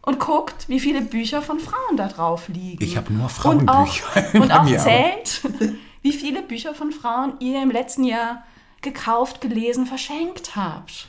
und 0.05 0.19
guckt, 0.19 0.69
wie 0.69 0.79
viele 0.79 1.01
Bücher 1.01 1.41
von 1.41 1.59
Frauen 1.59 1.97
da 1.97 2.07
drauf 2.07 2.47
liegen. 2.47 2.83
Ich 2.83 2.95
habe 2.97 3.11
nur 3.11 3.23
und 3.23 3.67
auch, 3.69 3.87
Frauenbücher 3.87 4.41
und 4.41 4.51
auch 4.51 4.63
mir, 4.63 4.79
aber- 4.79 4.89
zählt, 4.89 5.41
wie 6.01 6.13
viele 6.13 6.41
Bücher 6.41 6.73
von 6.75 6.91
Frauen 6.91 7.33
ihr 7.39 7.61
im 7.61 7.71
letzten 7.71 8.03
Jahr 8.03 8.43
gekauft, 8.81 9.41
gelesen, 9.41 9.85
verschenkt 9.87 10.55
habt. 10.55 11.07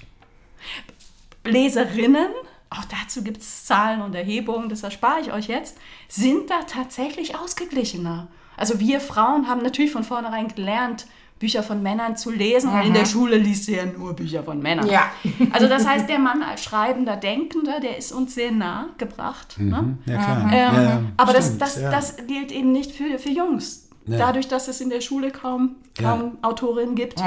Leserinnen, 1.44 2.28
auch 2.70 2.84
dazu 2.84 3.22
gibt 3.22 3.38
es 3.42 3.64
Zahlen 3.66 4.00
und 4.00 4.14
Erhebungen, 4.14 4.68
das 4.68 4.82
erspare 4.82 5.20
ich 5.20 5.32
euch 5.32 5.46
jetzt, 5.46 5.76
sind 6.08 6.50
da 6.50 6.62
tatsächlich 6.62 7.38
ausgeglichener. 7.38 8.28
Also 8.56 8.80
wir 8.80 9.00
Frauen 9.00 9.48
haben 9.48 9.62
natürlich 9.62 9.92
von 9.92 10.04
vornherein 10.04 10.48
gelernt, 10.48 11.06
Bücher 11.38 11.62
von 11.62 11.82
Männern 11.82 12.16
zu 12.16 12.30
lesen, 12.30 12.72
weil 12.72 12.86
in 12.86 12.94
der 12.94 13.04
Schule 13.04 13.36
liest 13.36 13.68
ja 13.68 13.84
nur 13.84 14.14
Bücher 14.14 14.42
von 14.42 14.60
Männern. 14.60 14.88
Ja. 14.88 15.10
Also 15.52 15.68
das 15.68 15.86
heißt, 15.86 16.08
der 16.08 16.18
Mann 16.18 16.42
als 16.42 16.64
schreibender, 16.64 17.16
denkender, 17.16 17.78
der 17.80 17.98
ist 17.98 18.12
uns 18.12 18.34
sehr 18.34 18.52
nah 18.52 18.88
gebracht. 18.98 19.56
Ne? 19.58 19.98
Ja, 20.06 20.16
klar. 20.16 20.42
Ähm, 20.44 20.50
Ja, 20.52 20.82
ja, 20.82 21.02
aber 21.16 21.32
das, 21.32 21.46
stimmt, 21.46 21.62
das, 21.62 21.80
ja. 21.80 21.90
das 21.90 22.16
gilt 22.26 22.52
eben 22.52 22.72
nicht 22.72 22.92
für, 22.92 23.18
für 23.18 23.30
Jungs. 23.30 23.88
Ja. 24.06 24.18
Dadurch, 24.18 24.48
dass 24.48 24.68
es 24.68 24.80
in 24.80 24.88
der 24.88 25.00
Schule 25.00 25.30
kaum, 25.30 25.76
kaum 25.98 26.38
Autorinnen 26.42 26.94
gibt, 26.94 27.22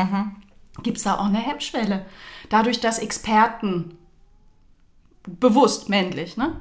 gibt 0.82 0.98
es 0.98 1.04
da 1.04 1.16
auch 1.16 1.26
eine 1.26 1.40
Hemmschwelle. 1.40 2.06
Dadurch, 2.50 2.80
dass 2.80 3.00
Experten 3.00 3.98
bewusst 5.40 5.90
männlich, 5.90 6.38
ne? 6.38 6.56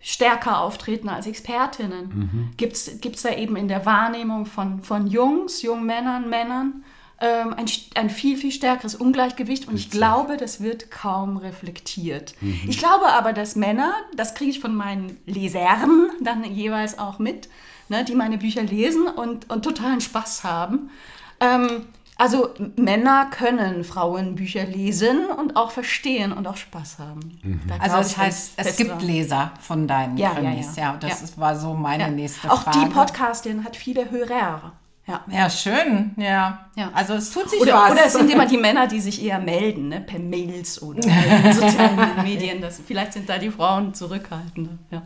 stärker 0.00 0.60
auftreten 0.60 1.10
als 1.10 1.26
Expertinnen, 1.26 2.54
gibt 2.56 2.76
es 2.76 3.22
da 3.22 3.34
eben 3.34 3.56
in 3.56 3.68
der 3.68 3.84
Wahrnehmung 3.84 4.46
von, 4.46 4.82
von 4.82 5.06
Jungs, 5.06 5.60
jungen 5.60 5.84
Männern, 5.84 6.30
Männern 6.30 6.84
ähm, 7.22 7.54
ein, 7.54 7.66
ein 7.94 8.10
viel, 8.10 8.36
viel 8.36 8.50
stärkeres 8.50 8.96
Ungleichgewicht 8.96 9.68
und 9.68 9.76
ich 9.76 9.90
glaube, 9.90 10.36
das 10.36 10.60
wird 10.60 10.90
kaum 10.90 11.36
reflektiert. 11.36 12.34
Ich 12.66 12.78
glaube 12.78 13.06
aber, 13.06 13.32
dass 13.32 13.54
Männer, 13.54 13.94
das 14.16 14.34
kriege 14.34 14.50
ich 14.50 14.60
von 14.60 14.74
meinen 14.74 15.16
Lesern 15.26 16.10
dann 16.20 16.42
jeweils 16.44 16.98
auch 16.98 17.20
mit, 17.20 17.48
ne, 17.88 18.04
die 18.04 18.16
meine 18.16 18.38
Bücher 18.38 18.64
lesen 18.64 19.06
und, 19.06 19.48
und 19.50 19.64
totalen 19.64 20.00
Spaß 20.00 20.42
haben. 20.42 20.90
Ähm, 21.38 21.86
also 22.22 22.50
Männer 22.76 23.26
können 23.30 23.82
Frauenbücher 23.84 24.64
lesen 24.64 25.26
und 25.36 25.56
auch 25.56 25.70
verstehen 25.72 26.32
und 26.32 26.46
auch 26.46 26.56
Spaß 26.56 26.98
haben. 27.00 27.62
Da 27.68 27.74
Also 27.82 27.96
das 27.96 28.16
heißt, 28.16 28.52
es 28.56 28.76
gibt 28.76 28.92
dran. 28.92 29.00
Leser 29.00 29.50
von 29.60 29.88
deinen 29.88 30.16
Ja, 30.16 30.28
ja, 30.30 30.34
Krimis. 30.36 30.76
ja. 30.76 30.82
Ja, 30.92 30.96
das 31.00 31.18
Ja. 31.18 31.24
ist- 31.24 31.38
war 31.40 31.58
so 31.58 31.74
meine 31.74 32.04
Ja. 32.04 32.10
nächste 32.10 32.50
Auch 32.50 32.62
Frage. 32.62 32.78
die 32.78 32.86
Podcastin 32.86 33.64
hat 33.64 33.76
viele 33.76 34.10
Hörer. 34.10 34.72
Ja. 35.06 35.20
Ja, 35.30 35.50
schön. 35.50 36.12
Ja. 36.16 36.66
Ja. 36.76 36.90
Also 36.94 37.14
es 37.14 37.32
tut 37.32 37.50
sich 37.50 37.60
Oder, 37.60 37.74
was. 37.74 37.90
oder 37.90 38.06
es 38.06 38.12
sind 38.12 38.30
immer 38.30 38.46
die 38.46 38.56
Männer, 38.56 38.86
die 38.86 39.00
sich 39.00 39.20
eher 39.22 39.40
melden, 39.40 39.88
ne? 39.88 40.00
per 40.00 40.20
Mails 40.20 40.80
oder 40.80 41.00
in 41.02 41.52
sozialen 41.52 42.22
Medien. 42.22 42.60
Das, 42.60 42.80
vielleicht 42.86 43.12
sind 43.14 43.28
da 43.28 43.36
die 43.38 43.50
Frauen 43.50 43.92
zurückhaltender. 43.94 44.78
Ja. 44.92 45.02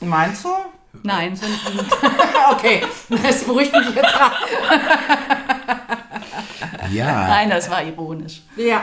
Meinst 0.00 0.44
du? 0.44 0.50
Nein, 1.02 1.34
sind, 1.36 1.50
Okay, 2.52 2.82
das 3.08 3.44
beruhigt 3.44 3.72
mich 3.72 3.94
jetzt 3.94 4.12
gerade. 4.12 4.34
Ja. 6.92 7.28
nein, 7.28 7.50
das 7.50 7.70
war 7.70 7.82
ironisch. 7.84 8.42
Ja. 8.56 8.82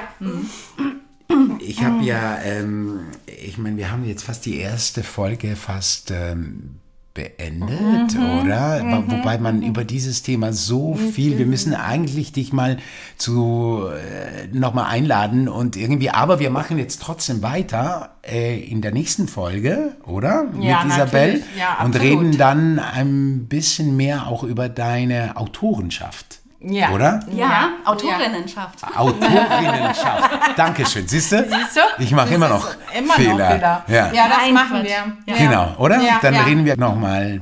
Ich 1.59 1.83
habe 1.83 2.03
ja, 2.03 2.37
ähm, 2.43 3.01
ich 3.25 3.57
meine, 3.57 3.77
wir 3.77 3.91
haben 3.91 4.05
jetzt 4.05 4.23
fast 4.23 4.45
die 4.45 4.57
erste 4.57 5.03
Folge 5.03 5.55
fast 5.55 6.11
ähm, 6.11 6.75
beendet, 7.15 8.15
oder? 8.15 8.81
Wo- 8.83 9.11
Wobei 9.11 9.37
man 9.39 9.61
über 9.63 9.83
dieses 9.85 10.21
Thema 10.21 10.53
so 10.53 10.93
viel, 10.95 11.37
wir 11.39 11.45
müssen 11.45 11.73
eigentlich 11.73 12.31
dich 12.33 12.53
mal 12.53 12.77
zu 13.17 13.85
äh, 13.87 14.47
nochmal 14.55 14.85
einladen 14.91 15.47
und 15.49 15.77
irgendwie, 15.77 16.09
aber 16.11 16.39
wir 16.39 16.49
machen 16.51 16.77
jetzt 16.77 17.01
trotzdem 17.01 17.41
weiter 17.41 18.15
äh, 18.21 18.59
in 18.59 18.81
der 18.81 18.91
nächsten 18.91 19.27
Folge, 19.27 19.95
oder? 20.05 20.45
Ja, 20.59 20.83
Mit 20.83 20.93
Isabel. 20.93 21.43
Ja, 21.57 21.83
und 21.85 21.99
reden 21.99 22.37
dann 22.37 22.79
ein 22.79 23.47
bisschen 23.47 23.95
mehr 23.97 24.27
auch 24.27 24.43
über 24.43 24.69
deine 24.69 25.37
Autorenschaft. 25.37 26.39
Ja. 26.67 26.89
Oder? 26.91 27.19
Ja, 27.31 27.73
Autorinnenschaft. 27.85 28.79
Autorinnenschaft. 28.95 30.31
Dankeschön. 30.57 31.07
Siehst 31.07 31.31
du? 31.31 31.43
Siehst 31.43 31.75
du? 31.77 32.03
Ich 32.03 32.11
mache 32.11 32.33
immer 32.33 32.49
noch 32.49 32.67
Immer 32.97 33.13
Fehler. 33.13 33.33
noch 33.33 33.51
Fehler. 33.51 33.83
Ja. 33.87 34.11
Ja, 34.11 34.27
das 34.27 34.37
Nein, 34.39 34.53
machen 34.53 34.83
wir. 34.83 34.89
Ja. 34.89 35.35
Genau, 35.37 35.75
oder? 35.77 36.01
Ja, 36.01 36.19
Dann 36.21 36.33
ja. 36.33 36.41
reden 36.43 36.65
wir 36.65 36.75
nochmal 36.77 37.41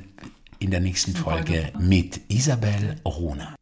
in 0.60 0.72
der 0.72 0.82
nächsten 0.82 1.16
Folge 1.16 1.72
mit 1.80 2.20
Isabel 2.28 2.98
Rona. 3.06 3.56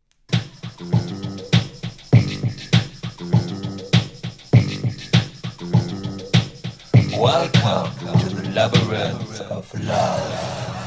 Welcome 7.17 7.91
to 8.19 8.29
the 8.29 8.49
labyrinth 8.53 9.41
of 9.51 9.71
love. 9.75 10.80